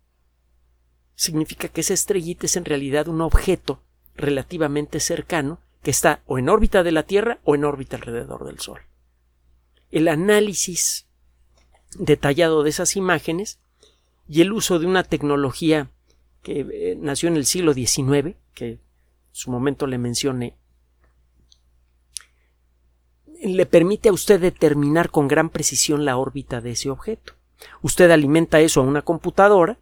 significa 1.14 1.68
que 1.68 1.82
esa 1.82 1.92
estrellita 1.92 2.46
es 2.46 2.56
en 2.56 2.64
realidad 2.64 3.06
un 3.06 3.20
objeto 3.20 3.82
relativamente 4.16 4.98
cercano 4.98 5.60
que 5.82 5.90
está 5.90 6.22
o 6.24 6.38
en 6.38 6.48
órbita 6.48 6.82
de 6.82 6.90
la 6.90 7.02
Tierra 7.02 7.38
o 7.44 7.54
en 7.54 7.66
órbita 7.66 7.96
alrededor 7.96 8.46
del 8.46 8.60
Sol. 8.60 8.80
El 9.90 10.08
análisis 10.08 11.06
detallado 11.98 12.62
de 12.62 12.70
esas 12.70 12.96
imágenes 12.96 13.58
y 14.26 14.40
el 14.40 14.54
uso 14.54 14.78
de 14.78 14.86
una 14.86 15.04
tecnología 15.04 15.90
que 16.42 16.60
eh, 16.60 16.96
nació 16.98 17.28
en 17.28 17.36
el 17.36 17.44
siglo 17.44 17.74
XIX, 17.74 18.36
que 18.54 18.68
en 18.70 18.80
su 19.32 19.50
momento 19.50 19.86
le 19.86 19.98
mencioné, 19.98 20.56
le 23.42 23.66
permite 23.66 24.08
a 24.08 24.14
usted 24.14 24.40
determinar 24.40 25.10
con 25.10 25.28
gran 25.28 25.50
precisión 25.50 26.06
la 26.06 26.16
órbita 26.16 26.62
de 26.62 26.70
ese 26.70 26.88
objeto. 26.88 27.37
Usted 27.82 28.10
alimenta 28.10 28.60
eso 28.60 28.80
a 28.80 28.84
una 28.84 29.02
computadora 29.02 29.78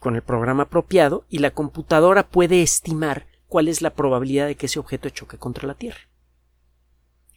con 0.00 0.16
el 0.16 0.22
programa 0.22 0.64
apropiado 0.64 1.26
y 1.28 1.38
la 1.38 1.50
computadora 1.50 2.28
puede 2.28 2.62
estimar 2.62 3.26
cuál 3.46 3.68
es 3.68 3.82
la 3.82 3.90
probabilidad 3.90 4.46
de 4.46 4.56
que 4.56 4.66
ese 4.66 4.78
objeto 4.78 5.10
choque 5.10 5.36
contra 5.36 5.66
la 5.66 5.74
Tierra. 5.74 6.00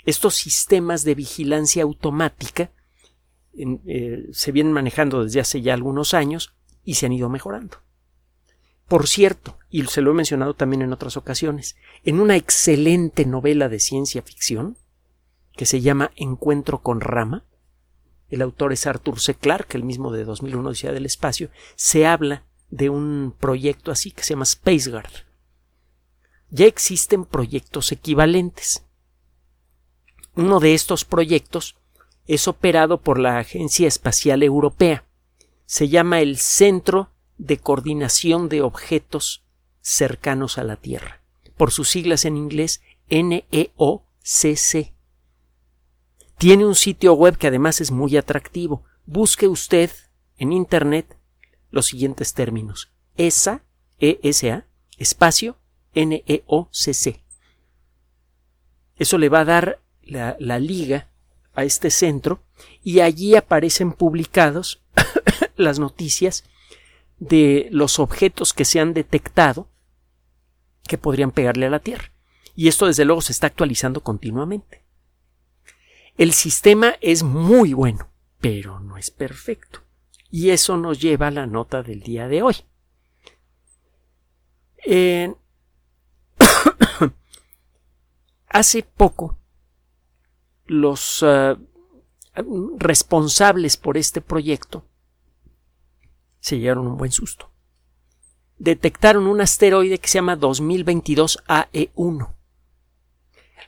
Estos 0.05 0.35
sistemas 0.35 1.03
de 1.03 1.15
vigilancia 1.15 1.83
automática 1.83 2.71
eh, 3.55 4.29
se 4.31 4.51
vienen 4.51 4.73
manejando 4.73 5.23
desde 5.23 5.39
hace 5.39 5.61
ya 5.61 5.73
algunos 5.73 6.13
años 6.13 6.55
y 6.83 6.95
se 6.95 7.05
han 7.05 7.13
ido 7.13 7.29
mejorando. 7.29 7.77
Por 8.87 9.07
cierto, 9.07 9.57
y 9.69 9.83
se 9.85 10.01
lo 10.01 10.11
he 10.11 10.13
mencionado 10.13 10.53
también 10.53 10.81
en 10.81 10.93
otras 10.93 11.17
ocasiones, 11.17 11.75
en 12.03 12.19
una 12.19 12.35
excelente 12.35 13.25
novela 13.25 13.69
de 13.69 13.79
ciencia 13.79 14.21
ficción 14.21 14.77
que 15.55 15.65
se 15.65 15.81
llama 15.81 16.11
Encuentro 16.15 16.81
con 16.81 16.99
Rama, 16.99 17.43
el 18.33 18.41
autor 18.41 18.73
es 18.73 18.87
Arthur 18.87 19.19
C. 19.19 19.35
Clarke, 19.35 19.75
el 19.75 19.83
mismo 19.83 20.11
de 20.11 20.25
2001 20.25 20.69
Odisea 20.69 20.91
del 20.91 21.05
Espacio, 21.05 21.51
se 21.75 22.07
habla 22.07 22.43
de 22.71 22.89
un 22.89 23.35
proyecto 23.39 23.91
así 23.91 24.09
que 24.09 24.23
se 24.23 24.33
llama 24.33 24.45
SpaceGuard. 24.45 25.11
Ya 26.49 26.65
existen 26.65 27.25
proyectos 27.25 27.91
equivalentes. 27.91 28.85
Uno 30.35 30.59
de 30.59 30.73
estos 30.73 31.05
proyectos 31.05 31.75
es 32.25 32.47
operado 32.47 33.01
por 33.01 33.19
la 33.19 33.37
Agencia 33.37 33.87
Espacial 33.87 34.41
Europea. 34.41 35.05
Se 35.65 35.89
llama 35.89 36.21
el 36.21 36.37
Centro 36.37 37.11
de 37.37 37.57
Coordinación 37.57 38.49
de 38.49 38.63
Objetos 38.63 39.43
Cercanos 39.81 40.57
a 40.57 40.63
la 40.63 40.77
Tierra, 40.77 41.21
por 41.55 41.71
sus 41.71 41.89
siglas 41.89 42.25
en 42.25 42.37
inglés 42.37 42.81
NEOCC. 43.09 44.92
Tiene 46.43 46.65
un 46.65 46.75
sitio 46.75 47.13
web 47.13 47.37
que 47.37 47.47
además 47.47 47.79
es 47.79 47.89
muy 47.89 48.17
atractivo. 48.17 48.83
Busque 49.05 49.47
usted 49.47 49.89
en 50.37 50.51
Internet 50.51 51.17
los 51.71 51.85
siguientes 51.85 52.33
términos. 52.33 52.91
ESA, 53.15 53.63
ESA, 53.97 54.65
espacio, 54.97 55.55
N-E-O-C-C. 55.93 57.23
Eso 58.97 59.17
le 59.17 59.29
va 59.29 59.39
a 59.39 59.45
dar 59.45 59.79
la, 60.01 60.35
la 60.37 60.59
liga 60.59 61.07
a 61.53 61.63
este 61.63 61.89
centro 61.89 62.43
y 62.83 62.99
allí 62.99 63.37
aparecen 63.37 63.93
publicados 63.93 64.83
las 65.55 65.79
noticias 65.79 66.43
de 67.19 67.69
los 67.71 67.99
objetos 67.99 68.51
que 68.51 68.65
se 68.65 68.81
han 68.81 68.93
detectado 68.93 69.69
que 70.89 70.97
podrían 70.97 71.31
pegarle 71.31 71.67
a 71.67 71.69
la 71.69 71.79
Tierra. 71.79 72.11
Y 72.53 72.67
esto 72.67 72.87
desde 72.87 73.05
luego 73.05 73.21
se 73.21 73.31
está 73.31 73.47
actualizando 73.47 74.03
continuamente. 74.03 74.82
El 76.17 76.33
sistema 76.33 76.95
es 77.01 77.23
muy 77.23 77.73
bueno, 77.73 78.09
pero 78.39 78.79
no 78.79 78.97
es 78.97 79.09
perfecto. 79.09 79.79
Y 80.29 80.51
eso 80.51 80.77
nos 80.77 80.99
lleva 80.99 81.27
a 81.27 81.31
la 81.31 81.47
nota 81.47 81.83
del 81.83 82.01
día 82.01 82.27
de 82.27 82.43
hoy. 82.43 82.55
Hace 88.47 88.83
poco, 88.83 89.39
los 90.65 91.23
eh, 91.25 91.55
responsables 92.77 93.77
por 93.77 93.97
este 93.97 94.21
proyecto 94.21 94.85
se 96.39 96.59
llevaron 96.59 96.87
un 96.87 96.97
buen 96.97 97.11
susto. 97.11 97.49
Detectaron 98.59 99.27
un 99.27 99.41
asteroide 99.41 99.97
que 99.97 100.07
se 100.07 100.19
llama 100.19 100.35
2022 100.35 101.43
AE1 101.47 102.33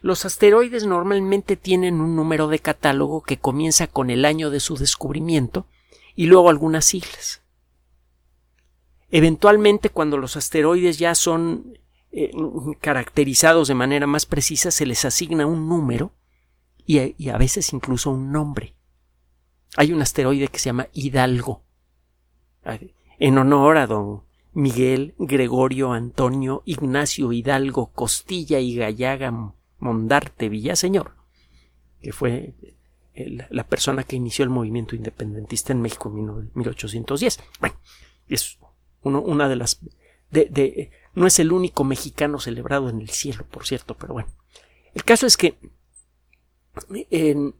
los 0.01 0.25
asteroides 0.25 0.85
normalmente 0.85 1.55
tienen 1.55 2.01
un 2.01 2.15
número 2.15 2.47
de 2.47 2.59
catálogo 2.59 3.21
que 3.21 3.37
comienza 3.37 3.87
con 3.87 4.09
el 4.09 4.25
año 4.25 4.49
de 4.49 4.59
su 4.59 4.77
descubrimiento 4.77 5.67
y 6.15 6.25
luego 6.27 6.49
algunas 6.49 6.85
siglas. 6.85 7.41
Eventualmente, 9.09 9.89
cuando 9.89 10.17
los 10.17 10.35
asteroides 10.35 10.97
ya 10.97 11.15
son 11.15 11.77
eh, 12.11 12.31
caracterizados 12.81 13.67
de 13.67 13.75
manera 13.75 14.07
más 14.07 14.25
precisa, 14.25 14.71
se 14.71 14.85
les 14.85 15.05
asigna 15.05 15.45
un 15.45 15.67
número 15.69 16.13
y, 16.85 17.15
y 17.17 17.29
a 17.29 17.37
veces 17.37 17.71
incluso 17.73 18.11
un 18.11 18.31
nombre. 18.31 18.75
Hay 19.77 19.91
un 19.91 20.01
asteroide 20.01 20.47
que 20.47 20.59
se 20.59 20.67
llama 20.67 20.87
Hidalgo, 20.93 21.63
en 23.19 23.37
honor 23.37 23.77
a 23.77 23.87
don 23.87 24.23
Miguel 24.53 25.13
Gregorio 25.17 25.91
Antonio 25.91 26.63
Ignacio 26.65 27.31
Hidalgo 27.33 27.91
Costilla 27.91 28.59
y 28.59 28.75
Gallaga 28.75 29.53
Mondarte 29.85 30.49
Villaseñor, 30.49 31.15
que 32.01 32.11
fue 32.11 32.55
la 33.51 33.67
persona 33.67 34.03
que 34.03 34.15
inició 34.15 34.43
el 34.43 34.49
movimiento 34.49 34.95
independentista 34.95 35.73
en 35.73 35.81
México 35.81 36.09
en 36.09 36.51
1810. 36.55 37.39
Bueno, 37.59 37.79
es 38.27 38.57
una 39.03 39.47
de 39.47 39.55
las... 39.55 39.79
No 41.13 41.27
es 41.27 41.37
el 41.37 41.51
único 41.51 41.83
mexicano 41.83 42.39
celebrado 42.39 42.89
en 42.89 42.99
el 42.99 43.09
cielo, 43.09 43.45
por 43.45 43.67
cierto, 43.67 43.95
pero 43.95 44.13
bueno. 44.13 44.29
El 44.95 45.03
caso 45.03 45.27
es 45.27 45.37
que 45.37 45.59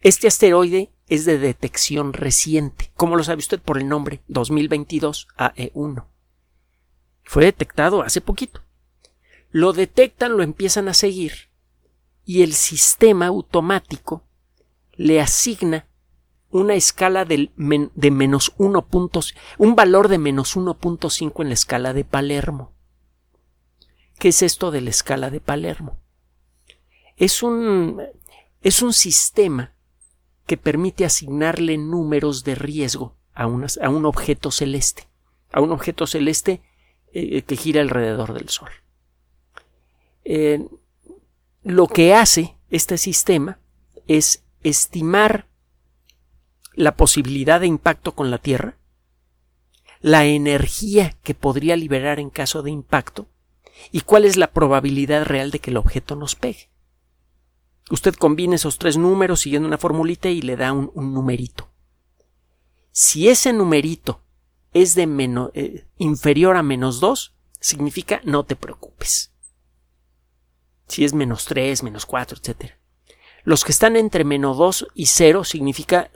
este 0.00 0.26
asteroide 0.26 0.90
es 1.06 1.24
de 1.24 1.38
detección 1.38 2.12
reciente. 2.12 2.90
¿Cómo 2.96 3.14
lo 3.16 3.22
sabe 3.22 3.38
usted? 3.38 3.60
Por 3.60 3.78
el 3.78 3.88
nombre 3.88 4.22
2022 4.26 5.28
AE1. 5.38 6.04
Fue 7.22 7.44
detectado 7.44 8.02
hace 8.02 8.20
poquito 8.20 8.65
lo 9.56 9.72
detectan, 9.72 10.36
lo 10.36 10.42
empiezan 10.42 10.86
a 10.86 10.92
seguir 10.92 11.48
y 12.26 12.42
el 12.42 12.52
sistema 12.52 13.28
automático 13.28 14.22
le 14.92 15.18
asigna 15.18 15.88
una 16.50 16.74
escala 16.74 17.24
de, 17.24 17.50
de 17.56 18.10
menos 18.10 18.52
1 18.58 18.86
puntos, 18.88 19.34
un 19.56 19.74
valor 19.74 20.08
de 20.08 20.18
menos 20.18 20.58
1.5 20.58 21.40
en 21.40 21.48
la 21.48 21.54
escala 21.54 21.94
de 21.94 22.04
Palermo. 22.04 22.74
¿Qué 24.18 24.28
es 24.28 24.42
esto 24.42 24.70
de 24.70 24.82
la 24.82 24.90
escala 24.90 25.30
de 25.30 25.40
Palermo? 25.40 26.02
Es 27.16 27.42
un, 27.42 28.02
es 28.60 28.82
un 28.82 28.92
sistema 28.92 29.74
que 30.44 30.58
permite 30.58 31.06
asignarle 31.06 31.78
números 31.78 32.44
de 32.44 32.56
riesgo 32.56 33.16
a, 33.32 33.46
un 33.46 34.04
objeto 34.04 34.50
celeste, 34.50 35.08
a 35.50 35.62
un 35.62 35.72
objeto 35.72 36.06
celeste 36.06 36.60
eh, 37.14 37.40
que 37.40 37.56
gira 37.56 37.80
alrededor 37.80 38.34
del 38.34 38.50
Sol. 38.50 38.68
Lo 41.62 41.86
que 41.86 42.14
hace 42.14 42.56
este 42.70 42.98
sistema 42.98 43.58
es 44.06 44.44
estimar 44.62 45.46
la 46.74 46.96
posibilidad 46.96 47.60
de 47.60 47.66
impacto 47.66 48.14
con 48.14 48.30
la 48.30 48.38
Tierra, 48.38 48.76
la 50.00 50.26
energía 50.26 51.16
que 51.22 51.34
podría 51.34 51.76
liberar 51.76 52.20
en 52.20 52.30
caso 52.30 52.62
de 52.62 52.70
impacto 52.70 53.28
y 53.90 54.02
cuál 54.02 54.24
es 54.24 54.36
la 54.36 54.52
probabilidad 54.52 55.24
real 55.24 55.50
de 55.50 55.58
que 55.58 55.70
el 55.70 55.76
objeto 55.76 56.16
nos 56.16 56.34
pegue. 56.34 56.70
Usted 57.90 58.14
combina 58.14 58.56
esos 58.56 58.78
tres 58.78 58.96
números 58.96 59.40
siguiendo 59.40 59.68
una 59.68 59.78
formulita 59.78 60.28
y 60.28 60.42
le 60.42 60.56
da 60.56 60.72
un, 60.72 60.90
numerito. 60.94 61.68
Si 62.90 63.28
ese 63.28 63.52
numerito 63.52 64.22
es 64.72 64.94
de 64.94 65.08
eh, 65.54 65.86
inferior 65.98 66.56
a 66.56 66.62
menos 66.62 67.00
2, 67.00 67.34
significa 67.60 68.20
no 68.24 68.44
te 68.44 68.56
preocupes. 68.56 69.32
Si 70.88 71.04
es 71.04 71.14
menos 71.14 71.44
3, 71.46 71.82
menos 71.82 72.06
4, 72.06 72.38
etc. 72.38 72.72
Los 73.44 73.64
que 73.64 73.72
están 73.72 73.96
entre 73.96 74.24
menos 74.24 74.56
2 74.56 74.88
y 74.94 75.06
0 75.06 75.44
significa, 75.44 76.10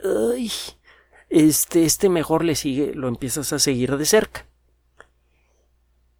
este, 1.29 1.85
este 1.85 2.09
mejor 2.09 2.43
le 2.43 2.55
sigue, 2.55 2.93
lo 2.93 3.07
empiezas 3.07 3.53
a 3.53 3.59
seguir 3.59 3.95
de 3.97 4.05
cerca. 4.05 4.45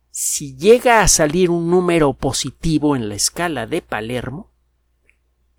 Si 0.10 0.56
llega 0.58 1.02
a 1.02 1.08
salir 1.08 1.50
un 1.50 1.70
número 1.70 2.14
positivo 2.14 2.96
en 2.96 3.10
la 3.10 3.16
escala 3.16 3.68
de 3.68 3.82
Palermo, 3.82 4.52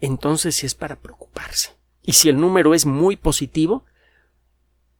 entonces 0.00 0.56
sí 0.56 0.66
es 0.66 0.74
para 0.74 0.96
preocuparse. 0.96 1.70
Y 2.02 2.14
si 2.14 2.28
el 2.28 2.38
número 2.38 2.74
es 2.74 2.84
muy 2.84 3.16
positivo, 3.16 3.84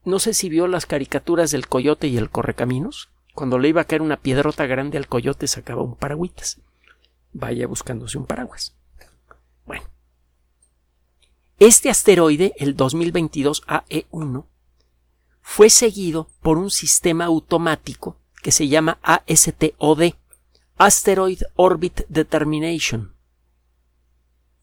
no 0.05 0.19
sé 0.19 0.35
si 0.35 0.49
vio 0.49 0.67
las 0.67 0.87
caricaturas 0.87 1.51
del 1.51 1.69
coyote 1.69 2.09
y 2.09 2.17
el 2.17 2.31
correcaminos. 2.31 3.11
Cuando 3.35 3.59
le 3.59 3.69
iba 3.69 3.83
a 3.83 3.85
caer 3.85 4.03
una 4.03 4.21
piedrota 4.21 4.67
grande 4.67 4.99
al 4.99 5.09
coyote 5.09 5.47
sacaba 5.49 5.83
un 5.83 5.97
paragüitas. 5.97 6.61
Vaya 7.33 7.67
buscándose 7.67 8.19
un 8.19 8.27
paraguas. 8.27 8.75
Bueno. 9.65 9.85
Este 11.59 11.89
asteroide, 11.89 12.53
el 12.59 12.77
2022 12.77 13.63
AE1, 13.67 14.47
fue 15.41 15.71
seguido 15.71 16.29
por 16.41 16.59
un 16.59 16.71
sistema 16.71 17.25
automático 17.25 18.17
que 18.43 18.53
se 18.53 18.69
llama 18.69 18.99
ASTOD, 19.03 20.15
Asteroid 20.77 21.43
Orbit 21.57 22.03
Determination. 22.09 23.15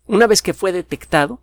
Una 0.06 0.28
vez 0.28 0.42
que 0.42 0.54
fue 0.54 0.72
detectado, 0.72 1.42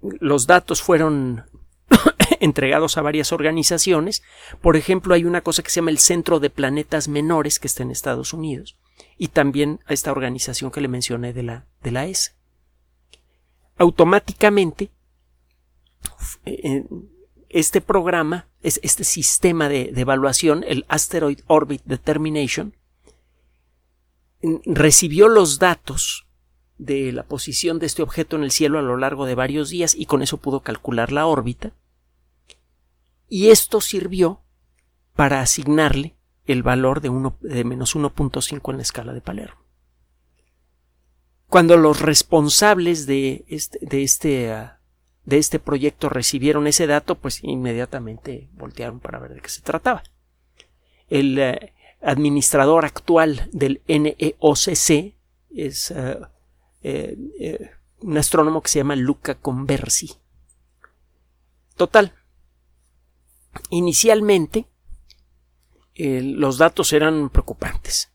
los 0.00 0.46
datos 0.46 0.82
fueron 0.82 1.44
entregados 2.40 2.96
a 2.96 3.02
varias 3.02 3.32
organizaciones. 3.32 4.22
Por 4.62 4.76
ejemplo, 4.76 5.14
hay 5.14 5.24
una 5.24 5.40
cosa 5.42 5.62
que 5.62 5.70
se 5.70 5.76
llama 5.76 5.90
el 5.90 5.98
Centro 5.98 6.40
de 6.40 6.50
Planetas 6.50 7.08
Menores 7.08 7.58
que 7.58 7.66
está 7.66 7.82
en 7.82 7.90
Estados 7.90 8.32
Unidos 8.32 8.78
y 9.16 9.28
también 9.28 9.80
a 9.86 9.92
esta 9.92 10.12
organización 10.12 10.70
que 10.70 10.80
le 10.80 10.88
mencioné 10.88 11.32
de 11.32 11.42
la, 11.42 11.66
de 11.82 11.90
la 11.90 12.06
ESA. 12.06 12.32
Automáticamente, 13.76 14.90
eh, 16.44 16.84
este 17.48 17.80
programa, 17.80 18.48
este 18.62 19.04
sistema 19.04 19.68
de, 19.68 19.92
evaluación, 19.96 20.64
el 20.66 20.84
Asteroid 20.88 21.40
Orbit 21.46 21.82
Determination, 21.84 22.76
recibió 24.66 25.28
los 25.28 25.58
datos 25.58 26.26
de 26.76 27.10
la 27.12 27.24
posición 27.24 27.78
de 27.78 27.86
este 27.86 28.02
objeto 28.02 28.36
en 28.36 28.44
el 28.44 28.52
cielo 28.52 28.78
a 28.78 28.82
lo 28.82 28.96
largo 28.96 29.26
de 29.26 29.34
varios 29.34 29.70
días 29.70 29.94
y 29.96 30.06
con 30.06 30.22
eso 30.22 30.36
pudo 30.36 30.60
calcular 30.60 31.10
la 31.10 31.26
órbita. 31.26 31.72
Y 33.28 33.50
esto 33.50 33.80
sirvió 33.80 34.42
para 35.14 35.40
asignarle 35.40 36.17
el 36.48 36.62
valor 36.62 37.00
de, 37.00 37.10
de 37.40 37.64
menos 37.64 37.94
1.5 37.94 38.70
en 38.70 38.76
la 38.76 38.82
escala 38.82 39.12
de 39.12 39.20
Palermo. 39.20 39.60
Cuando 41.46 41.76
los 41.76 42.00
responsables 42.00 43.06
de 43.06 43.44
este, 43.48 43.78
de 43.80 44.02
este 44.02 44.52
ah, 44.52 44.78
de 45.28 45.36
este 45.36 45.58
proyecto 45.58 46.08
recibieron 46.08 46.66
ese 46.66 46.86
dato, 46.86 47.14
pues 47.14 47.44
inmediatamente 47.44 48.48
voltearon 48.54 48.98
para 48.98 49.18
ver 49.18 49.34
de 49.34 49.42
qué 49.42 49.50
se 49.50 49.60
trataba. 49.60 50.02
El 51.10 51.38
eh, 51.38 51.74
administrador 52.00 52.86
actual 52.86 53.50
del 53.52 53.82
NEOCC 53.88 55.14
es 55.50 55.90
eh, 55.90 56.18
eh, 56.82 57.70
un 58.00 58.16
astrónomo 58.16 58.62
que 58.62 58.70
se 58.70 58.78
llama 58.78 58.96
Luca 58.96 59.34
Conversi. 59.34 60.14
Total. 61.76 62.14
Inicialmente, 63.68 64.66
los 65.98 66.58
datos 66.58 66.92
eran 66.92 67.28
preocupantes. 67.28 68.12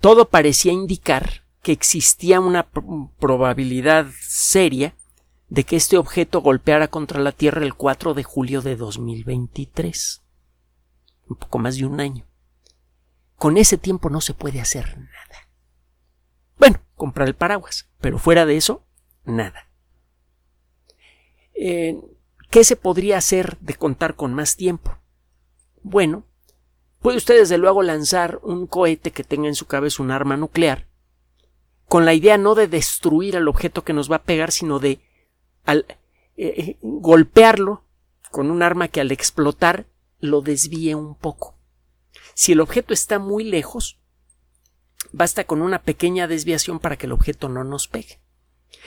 Todo 0.00 0.28
parecía 0.28 0.72
indicar 0.72 1.44
que 1.62 1.72
existía 1.72 2.40
una 2.40 2.68
probabilidad 3.18 4.06
seria 4.20 4.94
de 5.48 5.64
que 5.64 5.76
este 5.76 5.98
objeto 5.98 6.40
golpeara 6.40 6.88
contra 6.88 7.20
la 7.20 7.32
Tierra 7.32 7.62
el 7.62 7.74
4 7.74 8.14
de 8.14 8.22
julio 8.22 8.62
de 8.62 8.76
2023. 8.76 10.22
Un 11.28 11.36
poco 11.36 11.58
más 11.58 11.76
de 11.76 11.86
un 11.86 12.00
año. 12.00 12.26
Con 13.36 13.56
ese 13.56 13.76
tiempo 13.76 14.10
no 14.10 14.20
se 14.20 14.34
puede 14.34 14.60
hacer 14.60 14.96
nada. 14.96 15.48
Bueno, 16.58 16.80
comprar 16.94 17.28
el 17.28 17.34
paraguas, 17.34 17.88
pero 18.00 18.18
fuera 18.18 18.46
de 18.46 18.56
eso, 18.56 18.84
nada. 19.24 19.68
Eh, 21.54 22.00
¿Qué 22.50 22.64
se 22.64 22.76
podría 22.76 23.18
hacer 23.18 23.58
de 23.60 23.74
contar 23.74 24.14
con 24.16 24.34
más 24.34 24.56
tiempo? 24.56 24.98
Bueno, 25.82 26.24
puede 27.00 27.18
usted 27.18 27.38
desde 27.38 27.58
luego 27.58 27.82
lanzar 27.82 28.40
un 28.42 28.66
cohete 28.66 29.10
que 29.10 29.24
tenga 29.24 29.48
en 29.48 29.54
su 29.54 29.66
cabeza 29.66 30.02
un 30.02 30.10
arma 30.10 30.36
nuclear, 30.36 30.86
con 31.86 32.04
la 32.04 32.14
idea 32.14 32.38
no 32.38 32.54
de 32.54 32.68
destruir 32.68 33.36
al 33.36 33.48
objeto 33.48 33.84
que 33.84 33.92
nos 33.92 34.10
va 34.10 34.16
a 34.16 34.22
pegar, 34.22 34.52
sino 34.52 34.78
de 34.78 35.00
al 35.64 35.86
eh, 36.36 36.54
eh, 36.56 36.76
golpearlo 36.82 37.84
con 38.30 38.50
un 38.50 38.62
arma 38.62 38.88
que 38.88 39.00
al 39.00 39.12
explotar 39.12 39.86
lo 40.20 40.40
desvíe 40.40 40.94
un 40.94 41.14
poco. 41.14 41.56
Si 42.34 42.52
el 42.52 42.60
objeto 42.60 42.94
está 42.94 43.18
muy 43.18 43.44
lejos, 43.44 43.98
basta 45.12 45.44
con 45.44 45.62
una 45.62 45.82
pequeña 45.82 46.28
desviación 46.28 46.78
para 46.78 46.96
que 46.96 47.06
el 47.06 47.12
objeto 47.12 47.48
no 47.48 47.64
nos 47.64 47.88
pegue. 47.88 48.20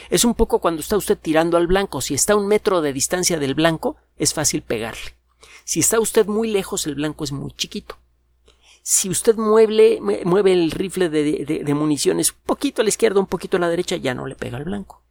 Es 0.09 0.25
un 0.25 0.33
poco 0.33 0.59
cuando 0.59 0.81
está 0.81 0.97
usted 0.97 1.17
tirando 1.17 1.57
al 1.57 1.67
blanco. 1.67 2.01
Si 2.01 2.13
está 2.13 2.33
a 2.33 2.35
un 2.37 2.47
metro 2.47 2.81
de 2.81 2.93
distancia 2.93 3.37
del 3.37 3.53
blanco, 3.53 3.97
es 4.17 4.33
fácil 4.33 4.61
pegarle. 4.61 5.15
Si 5.65 5.79
está 5.79 5.99
usted 5.99 6.25
muy 6.25 6.49
lejos, 6.49 6.87
el 6.87 6.95
blanco 6.95 7.23
es 7.23 7.31
muy 7.31 7.51
chiquito. 7.51 7.97
Si 8.85 9.09
usted 9.09 9.37
mueve, 9.37 9.99
el 10.51 10.71
rifle 10.71 11.09
de, 11.09 11.63
de 11.65 11.73
municiones 11.73 12.31
un 12.31 12.39
poquito 12.45 12.81
a 12.81 12.83
la 12.83 12.89
izquierda, 12.89 13.21
un 13.21 13.27
poquito 13.27 13.55
a 13.55 13.61
la 13.61 13.69
derecha, 13.69 13.95
ya 13.95 14.13
no 14.13 14.27
le 14.27 14.35
pega 14.35 14.57
al 14.57 14.65
blanco. 14.65 15.01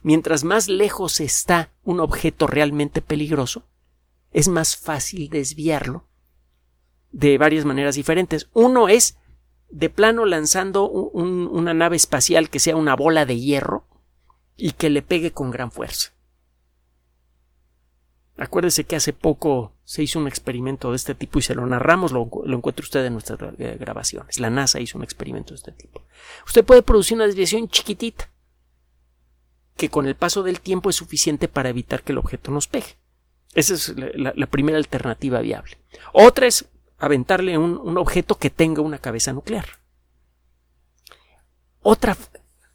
Mientras 0.00 0.44
más 0.44 0.66
lejos 0.66 1.20
está 1.20 1.70
un 1.84 2.00
objeto 2.00 2.46
realmente 2.46 3.02
peligroso, 3.02 3.64
es 4.32 4.48
más 4.48 4.78
fácil 4.78 5.28
desviarlo 5.28 6.06
de 7.12 7.36
varias 7.36 7.66
maneras 7.66 7.96
diferentes. 7.96 8.48
Uno 8.54 8.88
es 8.88 9.18
de 9.68 9.90
plano 9.90 10.24
lanzando 10.24 10.88
una 10.88 11.74
nave 11.74 11.96
espacial 11.96 12.48
que 12.48 12.60
sea 12.60 12.76
una 12.76 12.96
bola 12.96 13.26
de 13.26 13.38
hierro 13.38 13.84
y 14.56 14.72
que 14.72 14.88
le 14.88 15.02
pegue 15.02 15.32
con 15.32 15.50
gran 15.50 15.70
fuerza. 15.70 16.12
Acuérdese 18.38 18.84
que 18.84 18.94
hace 18.94 19.12
poco 19.12 19.72
se 19.82 20.04
hizo 20.04 20.20
un 20.20 20.28
experimento 20.28 20.90
de 20.90 20.96
este 20.96 21.16
tipo 21.16 21.40
y 21.40 21.42
se 21.42 21.56
lo 21.56 21.66
narramos, 21.66 22.12
lo, 22.12 22.30
encuentra 22.44 22.84
usted 22.84 23.04
en 23.04 23.14
nuestras 23.14 23.38
grabaciones. 23.58 24.38
La 24.38 24.48
NASA 24.48 24.78
hizo 24.78 24.96
un 24.96 25.02
experimento 25.02 25.50
de 25.50 25.56
este 25.56 25.72
tipo. 25.72 26.02
Usted 26.46 26.64
puede 26.64 26.82
producir 26.82 27.16
una 27.16 27.26
desviación 27.26 27.68
chiquitita 27.68 28.30
que 29.76 29.88
con 29.88 30.06
el 30.06 30.14
paso 30.14 30.44
del 30.44 30.60
tiempo 30.60 30.88
es 30.88 30.96
suficiente 30.96 31.48
para 31.48 31.68
evitar 31.68 32.04
que 32.04 32.12
el 32.12 32.18
objeto 32.18 32.52
nos 32.52 32.68
pegue. 32.68 32.96
Esa 33.54 33.74
es 33.74 33.94
la, 33.96 34.46
primera 34.46 34.78
alternativa 34.78 35.40
viable. 35.40 35.76
Otra 36.12 36.46
es 36.46 36.66
aventarle 36.98 37.58
un, 37.58 37.76
un, 37.76 37.98
objeto 37.98 38.36
que 38.36 38.50
tenga 38.50 38.82
una 38.82 38.98
cabeza 38.98 39.32
nuclear. 39.32 39.80
Otra, 41.80 42.16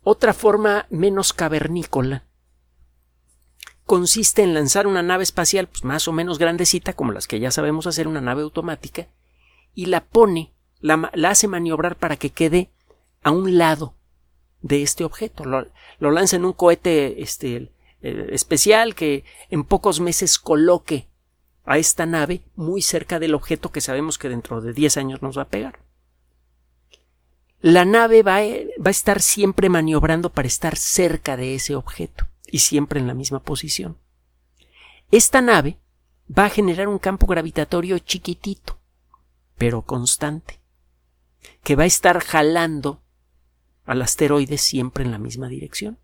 otra 0.01 0.33
forma 0.33 0.87
menos 0.89 1.31
cavernícola 1.31 2.25
consiste 3.85 4.43
en 4.43 4.53
lanzar 4.53 4.87
una 4.87 5.03
nave 5.03 5.23
espacial 5.23 5.67
pues, 5.67 5.83
más 5.83 6.07
o 6.07 6.13
menos 6.13 6.39
grandecita, 6.39 6.93
como 6.93 7.11
las 7.11 7.27
que 7.27 7.39
ya 7.39 7.51
sabemos 7.51 7.87
hacer, 7.87 8.07
una 8.07 8.21
nave 8.21 8.43
automática, 8.43 9.07
y 9.73 9.87
la 9.87 10.03
pone, 10.03 10.53
la, 10.79 11.11
la 11.13 11.29
hace 11.31 11.47
maniobrar 11.47 11.97
para 11.97 12.17
que 12.17 12.29
quede 12.29 12.69
a 13.23 13.31
un 13.31 13.57
lado 13.57 13.95
de 14.61 14.83
este 14.83 15.03
objeto. 15.03 15.45
Lo, 15.45 16.11
lanza 16.11 16.35
en 16.35 16.45
un 16.45 16.53
cohete 16.53 17.21
este, 17.21 17.71
especial 18.01 18.95
que 18.95 19.23
en 19.49 19.63
pocos 19.63 19.99
meses 19.99 20.39
coloque 20.39 21.07
a 21.65 21.77
esta 21.77 22.05
nave 22.05 22.41
muy 22.55 22.81
cerca 22.81 23.19
del 23.19 23.35
objeto 23.35 23.71
que 23.71 23.81
sabemos 23.81 24.17
que 24.17 24.29
dentro 24.29 24.61
de 24.61 24.73
10 24.73 24.97
años 24.97 25.21
nos 25.21 25.37
va 25.37 25.43
a 25.43 25.49
pegar. 25.49 25.79
La 27.61 27.85
nave 27.85 28.23
va, 28.23 28.39
va 28.39 28.87
a 28.87 28.91
estar 28.91 29.21
siempre 29.21 29.69
maniobrando 29.69 30.29
para 30.29 30.49
estar 30.49 30.75
cerca 30.75 31.37
de 31.37 31.55
ese 31.55 31.75
objeto 31.75 32.25
y 32.53 32.59
siempre 32.59 32.99
en 32.99 33.07
la 33.07 33.15
misma 33.15 33.41
posición. 33.41 33.97
esta 35.09 35.41
nave 35.41 35.79
va 36.29 36.45
a 36.45 36.49
generar 36.51 36.87
un 36.87 36.99
campo 36.99 37.25
gravitatorio 37.25 37.97
chiquitito, 37.97 38.79
pero 39.57 39.81
constante, 39.81 40.61
que 41.63 41.75
va 41.75 41.81
a 41.81 41.87
estar 41.87 42.19
jalando 42.19 43.01
al 43.85 44.03
asteroide 44.03 44.59
siempre 44.59 45.03
en 45.03 45.09
la 45.09 45.17
misma 45.17 45.47
dirección. 45.47 45.97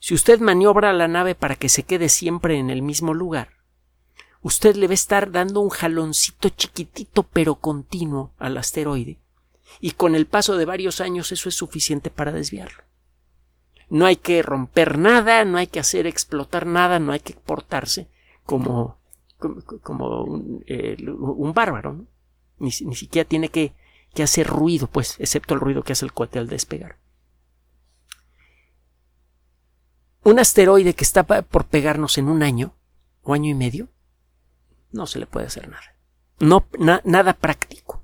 Si 0.00 0.14
usted 0.14 0.40
maniobra 0.40 0.94
la 0.94 1.06
nave 1.06 1.34
para 1.34 1.56
que 1.56 1.68
se 1.68 1.82
quede 1.82 2.08
siempre 2.08 2.58
en 2.58 2.70
el 2.70 2.80
mismo 2.80 3.12
lugar, 3.12 3.58
usted 4.40 4.74
le 4.74 4.86
va 4.86 4.92
a 4.92 4.94
estar 4.94 5.32
dando 5.32 5.60
un 5.60 5.68
jaloncito 5.68 6.48
chiquitito 6.48 7.24
pero 7.24 7.56
continuo 7.56 8.32
al 8.38 8.56
asteroide, 8.56 9.20
y 9.80 9.90
con 9.90 10.14
el 10.14 10.26
paso 10.26 10.56
de 10.56 10.64
varios 10.64 11.02
años 11.02 11.30
eso 11.30 11.50
es 11.50 11.54
suficiente 11.56 12.08
para 12.08 12.32
desviarlo. 12.32 12.85
No 13.88 14.06
hay 14.06 14.16
que 14.16 14.42
romper 14.42 14.98
nada, 14.98 15.44
no 15.44 15.58
hay 15.58 15.66
que 15.68 15.80
hacer 15.80 16.06
explotar 16.06 16.66
nada, 16.66 16.98
no 16.98 17.12
hay 17.12 17.20
que 17.20 17.34
portarse 17.34 18.08
como, 18.44 18.98
como, 19.82 20.24
un, 20.24 21.52
bárbaro, 21.54 22.04
ni, 22.58 22.70
siquiera 22.72 23.28
tiene 23.28 23.48
que, 23.48 23.72
que 24.14 24.22
hacer 24.22 24.46
ruido, 24.46 24.86
pues, 24.86 25.16
excepto 25.20 25.54
el 25.54 25.60
ruido 25.60 25.82
que 25.82 25.92
hace 25.92 26.04
el 26.04 26.12
cohete 26.12 26.38
al 26.38 26.48
despegar. 26.48 26.98
Un 30.24 30.40
asteroide 30.40 30.94
que 30.94 31.04
está 31.04 31.22
por 31.24 31.66
pegarnos 31.66 32.18
en 32.18 32.28
un 32.28 32.42
año 32.42 32.74
o 33.22 33.34
año 33.34 33.50
y 33.50 33.54
medio, 33.54 33.88
no 34.90 35.06
se 35.06 35.20
le 35.20 35.26
puede 35.26 35.46
hacer 35.46 35.68
nada. 35.68 35.96
No, 36.38 36.66
nada 37.04 37.32
práctico. 37.34 38.02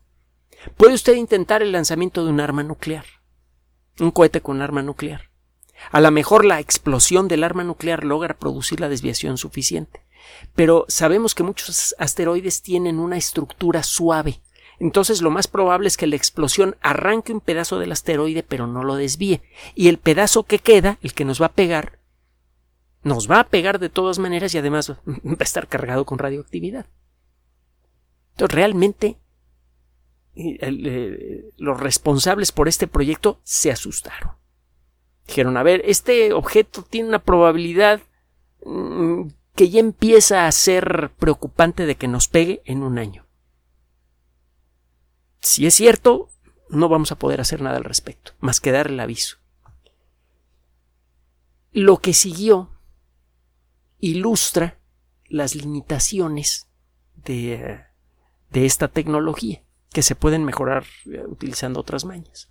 Puede 0.77 0.95
usted 0.95 1.17
intentar 1.17 1.63
el 1.63 1.73
lanzamiento 1.73 2.25
de 2.25 2.31
un 2.31 2.41
arma 2.41 2.63
nuclear, 2.63 3.05
un 3.99 4.11
cohete 4.11 4.41
con 4.41 4.63
arma 4.63 4.83
nuclear. 4.83 5.32
A 5.91 6.01
lo 6.01 6.11
mejor 6.11 6.45
la 6.45 6.61
explosión 6.61 7.29
del 7.29 7.45
arma 7.45 7.65
nuclear 7.65 8.05
logra 8.05 8.39
producir 8.39 8.81
la 8.81 8.89
desviación 8.89 9.39
suficiente. 9.39 10.01
Pero 10.55 10.85
sabemos 10.89 11.35
que 11.35 11.43
muchos 11.43 11.95
asteroides 11.99 12.63
tienen 12.63 12.99
una 12.99 13.17
estructura 13.17 13.83
suave. 13.83 14.41
Entonces 14.79 15.23
lo 15.23 15.31
más 15.31 15.47
probable 15.47 15.89
es 15.89 15.97
que 15.97 16.07
la 16.07 16.17
explosión 16.17 16.77
arranque 16.81 17.33
un 17.33 17.41
pedazo 17.41 17.79
del 17.79 17.93
asteroide 17.93 18.43
pero 18.43 18.67
no 18.67 18.85
lo 18.85 18.97
desvíe. 18.97 19.43
Y 19.75 19.89
el 19.89 19.99
pedazo 19.99 20.45
que 20.45 20.59
queda, 20.59 20.99
el 21.03 21.15
que 21.15 21.25
nos 21.25 21.41
va 21.41 21.47
a 21.47 21.53
pegar, 21.53 21.99
nos 23.03 23.31
va 23.31 23.41
a 23.41 23.49
pegar 23.49 23.79
de 23.79 23.89
todas 23.89 24.19
maneras 24.19 24.55
y 24.55 24.59
además 24.59 24.91
va 24.91 24.97
a 25.39 25.45
estar 25.45 25.69
cargado 25.69 26.05
con 26.05 26.19
radioactividad. 26.19 26.87
Entonces, 28.33 28.55
realmente 28.55 29.19
eh, 30.35 31.53
los 31.59 31.79
responsables 31.79 32.53
por 32.53 32.69
este 32.69 32.87
proyecto 32.87 33.41
se 33.43 33.71
asustaron. 33.71 34.33
Dijeron, 35.27 35.57
a 35.57 35.63
ver, 35.63 35.83
este 35.85 36.33
objeto 36.33 36.83
tiene 36.83 37.09
una 37.09 37.21
probabilidad 37.21 38.01
mm, 38.65 39.29
que 39.55 39.71
ya 39.71 39.81
empieza 39.81 40.47
a 40.47 40.53
ser 40.53 41.13
preocupante 41.19 41.87
de 41.87 41.97
que 41.97 42.09
nos 42.09 42.29
pegue 42.29 42.63
en 42.65 42.83
un 42.83 42.99
año. 42.99 43.27
Si 45.41 45.67
es 45.67 45.75
cierto, 45.75 46.29
no 46.69 46.89
vamos 46.89 47.13
a 47.13 47.17
poder 47.17 47.41
hacer 47.41 47.61
nada 47.61 47.77
al 47.77 47.85
respecto, 47.85 48.33
más 48.41 48.61
que 48.61 48.73
dar 48.73 48.89
el 48.89 49.01
aviso. 49.01 49.39
Lo 51.73 51.99
que 51.99 52.13
siguió 52.13 52.71
ilustra 53.99 54.79
las 55.29 55.55
limitaciones 55.55 56.69
de, 57.17 57.85
de 58.51 58.67
esta 58.67 58.89
tecnología, 58.89 59.63
que 59.91 60.03
se 60.03 60.15
pueden 60.15 60.45
mejorar 60.45 60.85
eh, 61.07 61.25
utilizando 61.27 61.81
otras 61.81 62.05
mañas. 62.05 62.51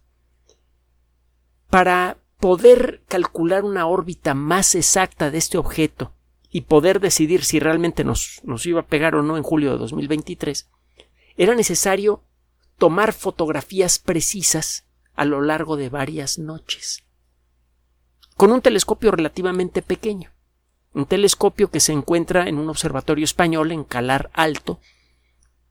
Para 1.70 2.18
poder 2.42 3.04
calcular 3.08 3.64
una 3.64 3.88
órbita 3.88 4.34
más 4.34 4.76
exacta 4.76 5.32
de 5.32 5.38
este 5.38 5.58
objeto 5.58 6.14
y 6.50 6.62
poder 6.62 7.00
decidir 7.00 7.46
si 7.46 7.62
realmente 7.62 8.04
nos, 8.04 8.42
nos, 8.44 8.66
iba 8.66 8.82
a 8.82 8.88
pegar 8.88 9.16
o 9.16 9.24
no 9.24 9.38
en 9.38 9.44
julio 9.44 9.72
de 9.72 9.78
2023, 9.78 10.70
era 11.38 11.56
necesario 11.56 12.26
tomar 12.78 13.14
fotografías 13.14 14.00
precisas 14.00 14.86
a 15.14 15.24
lo 15.24 15.40
largo 15.40 15.78
de 15.78 15.88
varias 15.88 16.38
noches, 16.38 17.06
con 18.36 18.52
un 18.52 18.62
telescopio 18.62 19.12
relativamente 19.12 19.82
pequeño 19.82 20.32
un 20.94 21.06
telescopio 21.06 21.70
que 21.70 21.80
se 21.80 21.94
encuentra 21.94 22.48
en 22.48 22.58
un 22.58 22.70
observatorio 22.70 23.24
español 23.24 23.72
en 23.72 23.84
Calar 23.84 24.30
Alto. 24.34 24.80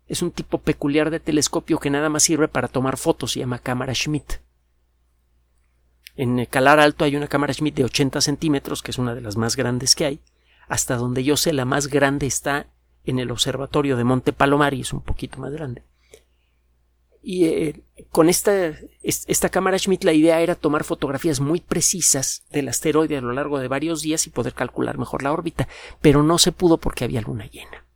Es 0.07 0.23
un 0.23 0.31
tipo 0.31 0.59
peculiar 0.59 1.11
de 1.11 1.21
telescopio 1.21 1.79
que 1.79 1.91
nada 1.91 2.09
más 2.09 2.23
sirve 2.23 2.49
para 2.49 2.69
tomar 2.69 2.97
fotos, 2.97 3.33
se 3.33 3.41
llama 3.41 3.59
cámara 3.59 3.95
Schmidt. 3.95 4.41
En 6.21 6.45
Calar 6.45 6.81
Alto 6.81 7.07
hay 7.07 7.17
una 7.17 7.29
cámara 7.29 7.55
Schmidt 7.55 7.77
de 7.77 7.85
80 7.85 8.21
centímetros, 8.21 8.83
que 8.83 8.91
es 8.91 8.99
una 8.99 9.15
de 9.15 9.23
las 9.23 9.39
más 9.39 9.57
grandes 9.57 9.95
que 9.95 10.05
hay. 10.05 10.21
Hasta 10.69 10.97
donde 10.97 11.25
yo 11.25 11.39
sé, 11.39 11.55
la 11.55 11.65
más 11.65 11.87
grande 11.87 12.27
está 12.27 12.67
en 13.07 13.19
el 13.19 13.31
observatorio 13.31 13.97
de 13.97 14.05
Monte 14.05 14.35
Palomar 14.35 14.75
y 14.75 14.83
es 14.83 14.93
un 14.93 15.01
poquito 15.01 15.39
más 15.39 15.51
grande. 15.51 15.83
Y 17.23 17.47
eh, 17.47 17.85
con 18.11 18.29
esta, 18.29 18.75
esta 19.03 19.49
cámara 19.49 19.79
Schmidt 19.79 20.05
la 20.05 20.13
idea 20.13 20.43
era 20.43 20.57
tomar 20.57 20.85
fotografías 20.85 21.41
muy 21.41 21.63
precisas 21.63 22.45
del 22.51 22.69
asteroide 22.69 23.17
a 23.17 23.23
lo 23.23 23.33
largo 23.33 23.59
de 23.59 23.69
varios 23.69 24.03
días 24.03 24.27
y 24.27 24.31
poder 24.31 24.53
calcular 24.53 24.99
mejor 24.99 25.23
la 25.23 25.33
órbita, 25.33 25.69
pero 26.03 26.23
no 26.23 26.37
se 26.37 26.53
pudo 26.53 26.77
porque 26.77 27.05
había 27.05 27.23
luna 27.23 27.47
llena. 27.47 27.87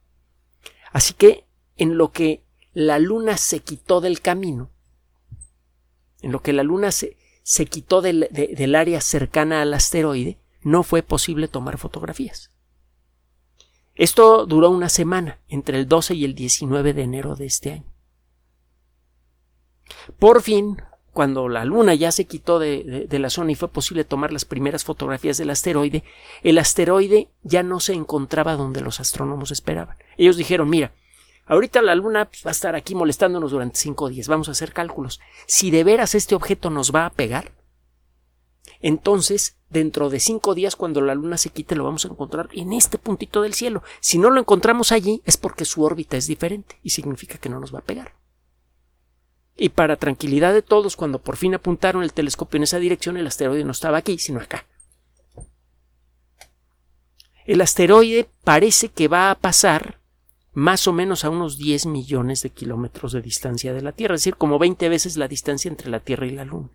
Así 0.92 1.12
que 1.12 1.44
en 1.76 1.98
lo 1.98 2.10
que 2.10 2.42
la 2.72 2.98
luna 2.98 3.36
se 3.36 3.60
quitó 3.60 4.00
del 4.00 4.22
camino, 4.22 4.70
en 6.22 6.32
lo 6.32 6.40
que 6.40 6.54
la 6.54 6.62
luna 6.62 6.90
se, 6.90 7.18
se 7.44 7.66
quitó 7.66 8.00
del, 8.00 8.74
área 8.74 9.00
cercana 9.02 9.60
al 9.60 9.74
asteroide, 9.74 10.38
no 10.62 10.82
fue 10.82 11.02
posible 11.02 11.46
tomar 11.46 11.76
fotografías. 11.76 12.50
Esto 13.94 14.46
duró 14.46 14.70
una 14.70 14.88
semana, 14.88 15.38
entre 15.48 15.78
el 15.78 15.86
12 15.86 16.14
y 16.14 16.24
el 16.24 16.34
19 16.34 16.94
de 16.94 17.02
enero 17.02 17.36
de 17.36 17.44
este 17.44 17.72
año. 17.72 17.92
Por 20.18 20.40
fin, 20.40 20.82
cuando 21.12 21.50
la 21.50 21.66
Luna 21.66 21.94
ya 21.94 22.12
se 22.12 22.24
quitó 22.24 22.58
de, 22.58 23.06
la 23.10 23.30
zona 23.30 23.52
y 23.52 23.56
fue 23.56 23.68
posible 23.68 24.04
tomar 24.04 24.32
las 24.32 24.46
primeras 24.46 24.82
fotografías 24.82 25.36
del 25.36 25.50
asteroide, 25.50 26.02
el 26.42 26.56
asteroide 26.56 27.28
ya 27.42 27.62
no 27.62 27.78
se 27.78 27.92
encontraba 27.92 28.56
donde 28.56 28.80
los 28.80 29.00
astrónomos 29.00 29.50
esperaban. 29.50 29.98
Ellos 30.16 30.38
dijeron, 30.38 30.70
mira, 30.70 30.94
ahorita 31.46 31.82
la 31.82 31.94
Luna 31.94 32.24
va 32.44 32.50
a 32.50 32.52
estar 32.52 32.74
aquí 32.74 32.94
molestándonos 32.94 33.50
durante 33.50 33.78
cinco 33.78 34.08
días, 34.08 34.28
vamos 34.28 34.48
a 34.48 34.52
hacer 34.52 34.72
cálculos. 34.72 35.20
Si 35.46 35.70
de 35.70 35.84
veras 35.84 36.14
este 36.14 36.34
objeto 36.34 36.70
nos 36.70 36.94
va 36.94 37.06
a 37.06 37.10
pegar, 37.10 37.52
entonces 38.80 39.58
dentro 39.70 40.10
de 40.10 40.20
cinco 40.20 40.54
días 40.54 40.76
cuando 40.76 41.00
la 41.00 41.14
Luna 41.14 41.38
se 41.38 41.50
quite 41.50 41.74
lo 41.74 41.84
vamos 41.84 42.04
a 42.04 42.08
encontrar 42.08 42.48
en 42.52 42.72
este 42.72 42.98
puntito 42.98 43.42
del 43.42 43.54
cielo. 43.54 43.82
Si 44.00 44.18
no 44.18 44.30
lo 44.30 44.40
encontramos 44.40 44.92
allí 44.92 45.22
es 45.24 45.36
porque 45.36 45.64
su 45.64 45.82
órbita 45.82 46.16
es 46.16 46.26
diferente 46.26 46.78
y 46.82 46.90
significa 46.90 47.38
que 47.38 47.48
no 47.48 47.60
nos 47.60 47.74
va 47.74 47.80
a 47.80 47.84
pegar. 47.84 48.14
Y 49.56 49.70
para 49.70 49.96
tranquilidad 49.96 50.52
de 50.52 50.62
todos, 50.62 50.96
cuando 50.96 51.20
por 51.20 51.36
fin 51.36 51.54
apuntaron 51.54 52.02
el 52.02 52.12
telescopio 52.12 52.56
en 52.56 52.64
esa 52.64 52.78
dirección, 52.78 53.16
el 53.16 53.26
asteroide 53.26 53.64
no 53.64 53.70
estaba 53.70 53.98
aquí, 53.98 54.18
sino 54.18 54.40
acá. 54.40 54.66
El 57.44 57.60
asteroide 57.60 58.28
parece 58.42 58.88
que 58.88 59.06
va 59.06 59.30
a 59.30 59.34
pasar 59.36 60.00
más 60.54 60.86
o 60.86 60.92
menos 60.92 61.24
a 61.24 61.30
unos 61.30 61.58
10 61.58 61.86
millones 61.86 62.42
de 62.42 62.50
kilómetros 62.50 63.12
de 63.12 63.20
distancia 63.20 63.72
de 63.72 63.82
la 63.82 63.92
Tierra, 63.92 64.14
es 64.14 64.22
decir, 64.22 64.36
como 64.36 64.58
20 64.58 64.88
veces 64.88 65.16
la 65.16 65.28
distancia 65.28 65.68
entre 65.68 65.90
la 65.90 66.00
Tierra 66.00 66.26
y 66.26 66.30
la 66.30 66.44
Luna. 66.44 66.70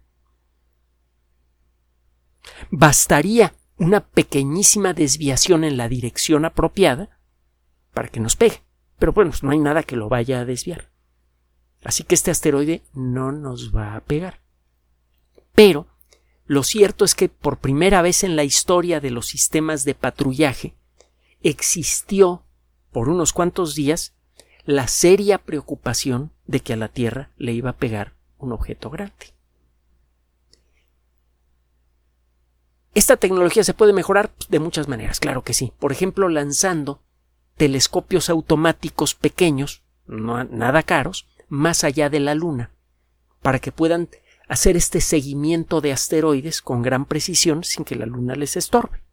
Bastaría 2.70 3.56
una 3.78 4.02
pequeñísima 4.02 4.94
desviación 4.94 5.64
en 5.64 5.78
la 5.78 5.88
dirección 5.88 6.46
apropiada 6.46 7.20
para 7.94 8.10
que 8.10 8.20
nos 8.20 8.36
pegue, 8.36 8.62
pero 8.98 9.14
bueno, 9.14 9.32
no 9.42 9.52
hay 9.52 9.60
nada 9.60 9.84
que 9.84 9.96
lo 9.96 10.10
vaya 10.10 10.42
a 10.42 10.46
desviar. 10.46 10.92
Así 11.84 12.04
que 12.04 12.16
este 12.16 12.32
asteroide 12.32 12.84
no 12.94 13.32
nos 13.32 13.74
va 13.74 13.96
a 13.96 14.02
pegar. 14.02 14.42
Pero 15.54 15.88
lo 16.46 16.64
cierto 16.64 17.06
es 17.06 17.16
que 17.16 17.30
por 17.30 17.60
primera 17.60 18.02
vez 18.02 18.24
en 18.24 18.36
la 18.36 18.44
historia 18.44 19.00
de 19.00 19.12
los 19.12 19.28
sistemas 19.28 19.86
de 19.86 19.96
patrullaje 19.96 20.76
existió 21.42 22.44
por 22.92 23.10
unos 23.10 23.34
cuantos 23.34 23.76
días 23.76 24.14
la 24.66 24.88
seria 24.88 25.40
preocupación 25.40 26.32
de 26.46 26.60
que 26.60 26.74
a 26.74 26.78
la 26.78 26.90
Tierra 26.90 27.32
le 27.38 27.54
iba 27.54 27.72
a 27.72 27.78
pegar 27.78 28.14
un 28.38 28.52
objeto 28.52 28.90
grande. 28.90 29.34
Esta 32.94 33.18
tecnología 33.18 33.64
se 33.64 33.74
puede 33.74 33.94
mejorar 33.94 34.32
de 34.50 34.60
muchas 34.60 34.88
maneras, 34.88 35.20
claro 35.20 35.44
que 35.44 35.54
sí. 35.54 35.74
Por 35.80 35.92
ejemplo, 35.92 36.28
lanzando 36.28 37.02
telescopios 37.56 38.30
automáticos 38.30 39.16
pequeños, 39.16 39.84
no, 40.08 40.44
nada 40.44 40.84
caros, 40.84 41.28
más 41.48 41.84
allá 41.84 42.10
de 42.10 42.20
la 42.20 42.36
Luna, 42.36 42.72
para 43.42 43.60
que 43.60 43.72
puedan 43.72 44.10
hacer 44.48 44.76
este 44.76 45.02
seguimiento 45.02 45.82
de 45.82 45.92
asteroides 45.92 46.62
con 46.62 46.82
gran 46.82 47.06
precisión 47.06 47.64
sin 47.64 47.86
que 47.86 47.96
la 47.96 48.06
Luna 48.06 48.36
les 48.36 48.58
estorbe. 48.58 49.04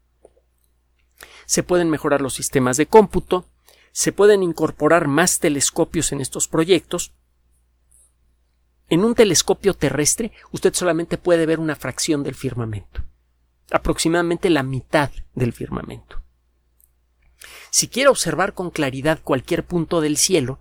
Se 1.44 1.62
pueden 1.62 1.90
mejorar 1.90 2.22
los 2.22 2.34
sistemas 2.34 2.76
de 2.76 2.86
cómputo, 2.86 3.46
se 3.96 4.12
pueden 4.12 4.42
incorporar 4.42 5.08
más 5.08 5.38
telescopios 5.38 6.12
en 6.12 6.20
estos 6.20 6.48
proyectos. 6.48 7.14
En 8.90 9.02
un 9.02 9.14
telescopio 9.14 9.72
terrestre 9.72 10.32
usted 10.52 10.74
solamente 10.74 11.16
puede 11.16 11.46
ver 11.46 11.58
una 11.60 11.76
fracción 11.76 12.22
del 12.22 12.34
firmamento, 12.34 13.02
aproximadamente 13.70 14.50
la 14.50 14.62
mitad 14.62 15.10
del 15.34 15.54
firmamento. 15.54 16.20
Si 17.70 17.88
quiere 17.88 18.10
observar 18.10 18.52
con 18.52 18.70
claridad 18.70 19.22
cualquier 19.24 19.64
punto 19.64 20.02
del 20.02 20.18
cielo, 20.18 20.58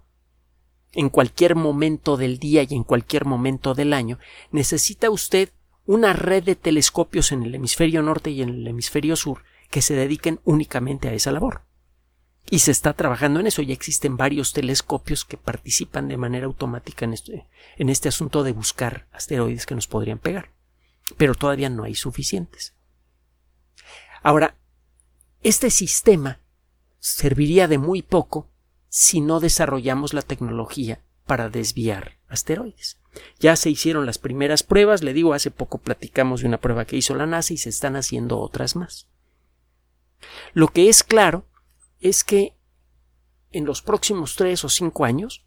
en 0.93 1.09
cualquier 1.09 1.55
momento 1.55 2.15
del 2.15 2.39
día 2.39 2.63
y 2.63 2.73
en 2.73 2.85
cualquier 2.85 3.25
momento 3.25 3.73
del 3.73 3.91
año, 3.91 4.17
necesita 4.51 5.09
usted 5.09 5.49
una 5.85 6.13
red 6.13 6.45
de 6.45 6.55
telescopios 6.55 7.33
en 7.33 7.43
el 7.43 7.53
hemisferio 7.53 8.01
norte 8.01 8.29
y 8.29 8.41
en 8.41 8.47
el 8.47 8.65
hemisferio 8.65 9.17
sur 9.17 9.43
que 9.69 9.81
se 9.81 9.93
dediquen 9.93 10.39
únicamente 10.45 11.09
a 11.09 11.13
esa 11.13 11.33
labor. 11.33 11.64
Y 12.49 12.59
se 12.59 12.71
está 12.71 12.93
trabajando 12.93 13.39
en 13.39 13.47
eso. 13.47 13.61
Ya 13.61 13.73
existen 13.73 14.17
varios 14.17 14.53
telescopios 14.53 15.25
que 15.25 15.37
participan 15.37 16.07
de 16.07 16.17
manera 16.17 16.45
automática 16.45 17.05
en 17.05 17.13
este, 17.13 17.47
en 17.77 17.89
este 17.89 18.09
asunto 18.09 18.43
de 18.43 18.51
buscar 18.51 19.07
asteroides 19.11 19.65
que 19.65 19.75
nos 19.75 19.87
podrían 19.87 20.19
pegar. 20.19 20.51
Pero 21.17 21.33
todavía 21.33 21.69
no 21.69 21.83
hay 21.83 21.95
suficientes. 21.95 22.73
Ahora, 24.21 24.55
este 25.41 25.69
sistema 25.69 26.39
serviría 26.99 27.67
de 27.67 27.77
muy 27.77 28.01
poco 28.01 28.49
si 28.89 29.21
no 29.21 29.39
desarrollamos 29.39 30.13
la 30.13 30.21
tecnología 30.21 31.01
para 31.25 31.49
desviar 31.49 32.17
asteroides. 32.27 32.97
Ya 33.39 33.55
se 33.55 33.69
hicieron 33.69 34.05
las 34.05 34.17
primeras 34.17 34.63
pruebas, 34.63 35.03
le 35.03 35.13
digo, 35.13 35.33
hace 35.33 35.51
poco 35.51 35.77
platicamos 35.77 36.41
de 36.41 36.47
una 36.47 36.59
prueba 36.59 36.85
que 36.85 36.97
hizo 36.97 37.15
la 37.15 37.25
NASA 37.25 37.53
y 37.53 37.57
se 37.57 37.69
están 37.69 37.95
haciendo 37.95 38.39
otras 38.39 38.75
más. 38.75 39.07
Lo 40.53 40.67
que 40.69 40.89
es 40.89 41.03
claro 41.03 41.45
es 42.05 42.23
que 42.23 42.55
en 43.51 43.65
los 43.65 43.81
próximos 43.81 44.35
tres 44.35 44.63
o 44.63 44.69
cinco 44.69 45.05
años 45.05 45.43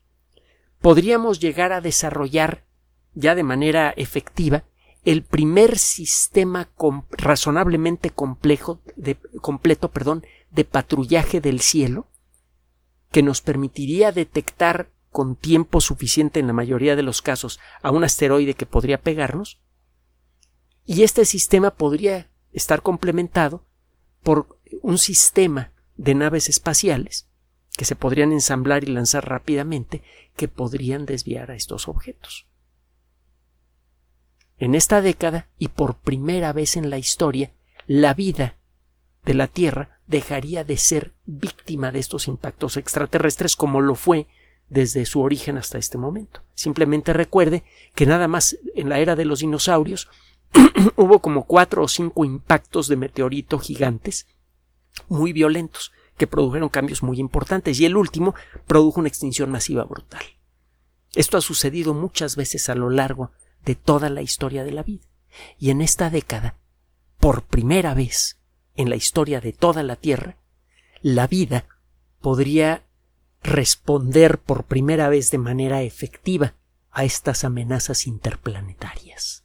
podríamos 0.81 1.39
llegar 1.39 1.73
a 1.73 1.81
desarrollar 1.81 2.65
ya 3.15 3.37
de 3.37 3.45
manera 3.45 3.91
efectiva 3.97 4.65
el 5.05 5.23
primer 5.23 5.79
sistema 5.79 6.69
razonablemente 7.11 8.11
complejo 8.11 8.81
de, 8.97 9.17
completo 9.41 9.91
perdón, 9.91 10.25
de 10.51 10.65
patrullaje 10.65 11.41
del 11.41 11.61
cielo 11.61 12.09
que 13.13 13.23
nos 13.23 13.41
permitiría 13.41 14.11
detectar 14.11 14.91
con 15.11 15.37
tiempo 15.37 15.81
suficiente 15.81 16.41
en 16.41 16.49
la 16.49 16.53
mayoría 16.53 16.97
de 16.97 17.03
los 17.03 17.23
casos 17.23 17.61
a 17.83 17.93
un 17.93 18.03
asteroide 18.03 18.55
que 18.55 18.67
podría 18.67 19.01
pegarnos. 19.01 19.61
Y 20.85 21.03
este 21.05 21.25
sistema 21.25 21.71
podría 21.71 22.31
estar 22.53 22.83
complementado 22.83 23.65
por 24.23 24.59
un 24.83 24.99
sistema 24.99 25.73
de 25.99 26.15
naves 26.15 26.49
espaciales 26.49 27.29
que 27.77 27.85
se 27.85 27.95
podrían 27.95 28.33
ensamblar 28.33 28.83
y 28.83 28.87
lanzar 28.87 29.29
rápidamente 29.29 30.03
que 30.35 30.49
podrían 30.49 31.05
desviar 31.05 31.51
a 31.51 31.55
estos 31.55 31.87
objetos. 31.87 32.47
En 34.59 34.75
esta 34.75 35.01
década, 35.01 35.47
y 35.59 35.69
por 35.69 35.97
primera 35.97 36.53
vez 36.53 36.77
en 36.77 36.91
la 36.91 36.99
historia, 36.99 37.53
la 37.87 38.15
vida 38.15 38.57
de 39.25 39.35
la 39.35 39.47
Tierra 39.47 40.01
dejaría 40.09 40.65
de 40.65 40.77
ser 40.77 41.13
víctima 41.27 41.93
de 41.93 42.01
estos 42.01 42.27
impactos 42.27 42.77
extraterrestres 42.77 43.55
como 43.55 43.81
lo 43.81 43.95
fue 43.95 44.27
desde 44.69 45.07
su 45.07 45.21
origen 45.21 45.57
hasta 45.57 45.79
este 45.79 45.99
momento. 45.99 46.43
Simplemente 46.55 47.13
recuerde 47.13 47.63
que 47.95 48.07
nada 48.07 48.27
más 48.27 48.59
en 48.75 48.89
la 48.89 48.99
era 48.99 49.15
de 49.15 49.25
los 49.25 49.41
dinosaurios 49.41 50.09
hubo 50.97 51.21
como 51.21 51.45
cuatro 51.45 51.85
o 51.85 51.89
cinco 51.89 52.25
impactos 52.25 52.89
de 52.89 52.97
meteorito 52.97 53.59
gigantes 53.59 54.27
muy 55.09 55.33
violentos 55.33 55.93
que 56.17 56.27
produjeron 56.27 56.69
cambios 56.69 57.03
muy 57.03 57.19
importantes 57.19 57.79
y 57.81 57.87
el 57.87 57.97
último 57.97 58.35
produjo 58.67 59.01
una 59.01 59.09
extinción 59.09 59.51
masiva 59.51 59.85
brutal. 59.85 60.23
Esto 61.15 61.39
ha 61.39 61.41
sucedido 61.41 61.95
muchas 61.95 62.37
veces 62.37 62.69
a 62.69 62.75
lo 62.75 62.91
largo 62.91 63.31
de 63.65 63.75
toda 63.75 64.11
la 64.11 64.23
historia 64.23 64.65
de 64.65 64.73
la 64.73 64.83
vida 64.83 65.07
y 65.59 65.71
en 65.71 65.81
esta 65.81 66.11
década, 66.11 66.57
por 67.19 67.43
primera 67.43 67.95
vez 67.95 68.39
en 68.75 68.91
la 68.91 68.97
historia 68.97 69.41
de 69.41 69.53
toda 69.53 69.83
la 69.83 69.97
Tierra, 69.97 70.37
la 71.03 71.27
vida 71.27 71.67
podría 72.21 72.85
responder 73.43 74.39
por 74.39 74.65
primera 74.65 75.09
vez 75.09 75.31
de 75.31 75.39
manera 75.39 75.83
efectiva 75.83 76.55
a 76.91 77.05
estas 77.05 77.45
amenazas 77.45 78.07
interplanetarias. 78.07 79.45